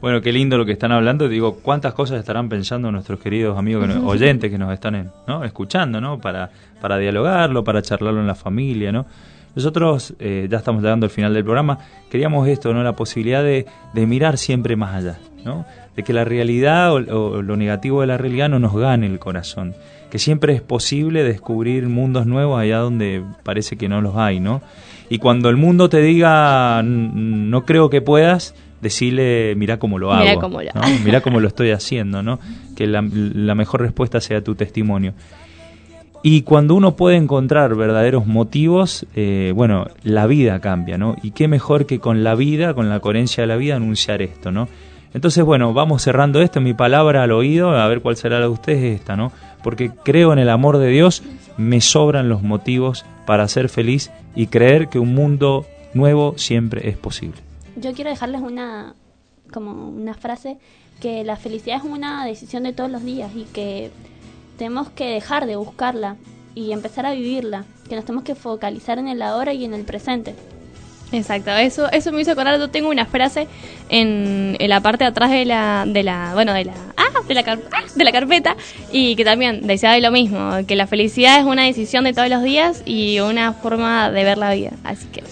Bueno, 0.00 0.20
qué 0.20 0.32
lindo 0.32 0.58
lo 0.58 0.66
que 0.66 0.72
están 0.72 0.92
hablando. 0.92 1.28
Digo, 1.28 1.60
cuántas 1.62 1.94
cosas 1.94 2.18
estarán 2.18 2.48
pensando 2.48 2.90
nuestros 2.92 3.20
queridos 3.20 3.56
amigos, 3.58 3.86
que 3.86 3.94
nos- 3.94 4.04
oyentes 4.04 4.50
que 4.50 4.58
nos 4.58 4.72
están 4.72 4.94
en- 4.96 5.10
¿no? 5.26 5.44
escuchando, 5.44 6.00
¿no? 6.00 6.18
Para, 6.20 6.50
para 6.80 6.98
dialogarlo, 6.98 7.64
para 7.64 7.80
charlarlo 7.80 8.20
en 8.20 8.26
la 8.26 8.34
familia, 8.34 8.92
¿no? 8.92 9.06
Nosotros, 9.54 10.14
eh, 10.18 10.48
ya 10.50 10.58
estamos 10.58 10.82
llegando 10.82 11.06
al 11.06 11.10
final 11.10 11.32
del 11.32 11.44
programa, 11.44 11.78
queríamos 12.10 12.48
esto, 12.48 12.74
¿no? 12.74 12.82
La 12.82 12.96
posibilidad 12.96 13.42
de, 13.44 13.66
de 13.94 14.06
mirar 14.06 14.36
siempre 14.36 14.74
más 14.74 14.96
allá, 14.96 15.18
¿no? 15.44 15.64
De 15.96 16.02
que 16.02 16.12
la 16.12 16.24
realidad 16.24 16.92
o, 16.92 16.96
o 17.36 17.42
lo 17.42 17.56
negativo 17.56 18.00
de 18.00 18.06
la 18.08 18.16
realidad 18.18 18.48
no 18.48 18.58
nos 18.58 18.74
gane 18.76 19.06
el 19.06 19.18
corazón. 19.18 19.74
Que 20.10 20.18
siempre 20.18 20.52
es 20.54 20.60
posible 20.62 21.22
descubrir 21.24 21.88
mundos 21.88 22.26
nuevos 22.26 22.60
allá 22.60 22.78
donde 22.78 23.22
parece 23.42 23.76
que 23.76 23.88
no 23.88 24.00
los 24.00 24.16
hay, 24.16 24.40
¿no? 24.40 24.62
Y 25.08 25.18
cuando 25.18 25.48
el 25.50 25.56
mundo 25.56 25.88
te 25.88 26.00
diga, 26.00 26.80
"N- 26.80 27.10
no 27.14 27.64
creo 27.64 27.90
que 27.90 28.00
puedas, 28.00 28.54
decirle, 28.80 29.54
mira 29.56 29.78
cómo 29.78 29.98
lo 29.98 30.12
hago. 30.12 30.24
Mirá 30.24 30.40
cómo 30.40 30.60
lo- 30.60 30.70
¿no? 30.74 31.04
Mirá 31.04 31.20
cómo 31.20 31.40
lo 31.40 31.48
estoy 31.48 31.70
haciendo, 31.70 32.22
¿no? 32.22 32.38
Que 32.76 32.86
la, 32.86 33.02
la 33.12 33.54
mejor 33.54 33.80
respuesta 33.80 34.20
sea 34.20 34.42
tu 34.42 34.54
testimonio. 34.54 35.14
Y 36.22 36.42
cuando 36.42 36.74
uno 36.74 36.96
puede 36.96 37.16
encontrar 37.16 37.74
verdaderos 37.74 38.26
motivos, 38.26 39.06
eh, 39.14 39.52
bueno, 39.54 39.86
la 40.04 40.26
vida 40.26 40.58
cambia, 40.60 40.96
¿no? 40.96 41.16
Y 41.22 41.32
qué 41.32 41.48
mejor 41.48 41.84
que 41.86 41.98
con 41.98 42.24
la 42.24 42.34
vida, 42.34 42.72
con 42.72 42.88
la 42.88 43.00
coherencia 43.00 43.42
de 43.42 43.46
la 43.46 43.56
vida, 43.56 43.76
anunciar 43.76 44.22
esto, 44.22 44.50
¿no? 44.50 44.68
Entonces, 45.14 45.44
bueno, 45.44 45.72
vamos 45.72 46.02
cerrando 46.02 46.42
esto, 46.42 46.60
mi 46.60 46.74
palabra 46.74 47.22
al 47.22 47.30
oído, 47.30 47.70
a 47.70 47.86
ver 47.86 48.02
cuál 48.02 48.16
será 48.16 48.40
la 48.40 48.46
de 48.46 48.52
ustedes 48.52 49.00
esta, 49.00 49.16
¿no? 49.16 49.30
Porque 49.62 49.90
creo 49.90 50.32
en 50.32 50.40
el 50.40 50.50
amor 50.50 50.78
de 50.78 50.88
Dios, 50.88 51.22
me 51.56 51.80
sobran 51.80 52.28
los 52.28 52.42
motivos 52.42 53.06
para 53.24 53.46
ser 53.46 53.68
feliz 53.68 54.10
y 54.34 54.48
creer 54.48 54.88
que 54.88 54.98
un 54.98 55.14
mundo 55.14 55.66
nuevo 55.94 56.34
siempre 56.36 56.88
es 56.88 56.96
posible. 56.96 57.40
Yo 57.76 57.92
quiero 57.94 58.10
dejarles 58.10 58.40
una 58.40 58.94
como 59.52 59.88
una 59.88 60.14
frase 60.14 60.58
que 61.00 61.22
la 61.22 61.36
felicidad 61.36 61.76
es 61.76 61.84
una 61.84 62.26
decisión 62.26 62.64
de 62.64 62.72
todos 62.72 62.90
los 62.90 63.04
días 63.04 63.30
y 63.36 63.44
que 63.44 63.92
tenemos 64.58 64.90
que 64.90 65.06
dejar 65.06 65.46
de 65.46 65.54
buscarla 65.54 66.16
y 66.56 66.72
empezar 66.72 67.06
a 67.06 67.12
vivirla, 67.12 67.64
que 67.88 67.94
nos 67.94 68.04
tenemos 68.04 68.24
que 68.24 68.34
focalizar 68.34 68.98
en 68.98 69.06
el 69.06 69.22
ahora 69.22 69.52
y 69.52 69.64
en 69.64 69.74
el 69.74 69.84
presente. 69.84 70.34
Exacto, 71.14 71.50
eso, 71.52 71.90
eso 71.92 72.12
me 72.12 72.20
hizo 72.22 72.32
acordar, 72.32 72.58
yo 72.58 72.68
tengo 72.68 72.88
una 72.90 73.06
frase 73.06 73.46
en, 73.88 74.56
en 74.58 74.68
la 74.70 74.80
parte 74.80 75.04
de 75.04 75.08
atrás 75.10 75.30
de 75.30 75.44
la, 75.44 75.84
de 75.86 76.02
la, 76.02 76.30
bueno, 76.34 76.52
de 76.52 76.64
la, 76.66 76.72
ah, 76.96 77.20
de 77.26 77.34
la, 77.34 77.42
car- 77.42 77.60
ah, 77.72 77.82
de 77.94 78.04
la 78.04 78.12
carpeta 78.12 78.56
y 78.92 79.16
que 79.16 79.24
también 79.24 79.66
decía 79.66 79.92
de 79.92 80.00
lo 80.00 80.10
mismo, 80.10 80.50
que 80.66 80.76
la 80.76 80.86
felicidad 80.86 81.38
es 81.38 81.44
una 81.46 81.64
decisión 81.64 82.04
de 82.04 82.12
todos 82.12 82.28
los 82.28 82.42
días 82.42 82.82
y 82.84 83.20
una 83.20 83.52
forma 83.52 84.10
de 84.10 84.24
ver 84.24 84.38
la 84.38 84.52
vida, 84.52 84.72
así 84.84 85.06
que 85.12 85.22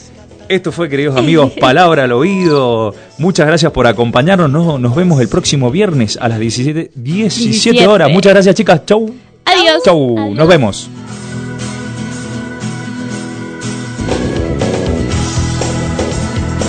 Esto 0.48 0.70
fue, 0.72 0.88
queridos 0.88 1.16
amigos, 1.18 1.52
Palabra 1.60 2.04
al 2.04 2.12
Oído. 2.12 2.94
Muchas 3.18 3.46
gracias 3.46 3.72
por 3.72 3.86
acompañarnos. 3.86 4.50
Nos, 4.50 4.78
nos 4.80 4.94
vemos 4.94 5.20
el 5.20 5.28
próximo 5.28 5.70
viernes 5.70 6.18
a 6.20 6.28
las 6.28 6.38
17, 6.38 6.90
17 6.94 7.86
horas. 7.86 8.10
Muchas 8.10 8.32
gracias, 8.34 8.54
chicas. 8.54 8.82
Chau. 8.86 9.14
Adiós. 9.44 9.82
Chau. 9.84 10.34
Nos 10.34 10.48
vemos. 10.48 10.88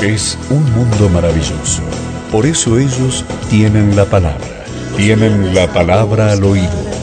Es 0.04 0.38
un 0.50 0.70
mundo 0.74 1.08
maravilloso. 1.08 1.82
Por 2.30 2.46
eso 2.46 2.78
ellos 2.78 3.24
tienen 3.50 3.96
la 3.96 4.04
palabra. 4.04 4.66
Tienen 4.98 5.56
la 5.56 5.72
palabra 5.72 6.34
al 6.34 6.44
oído. 6.44 7.03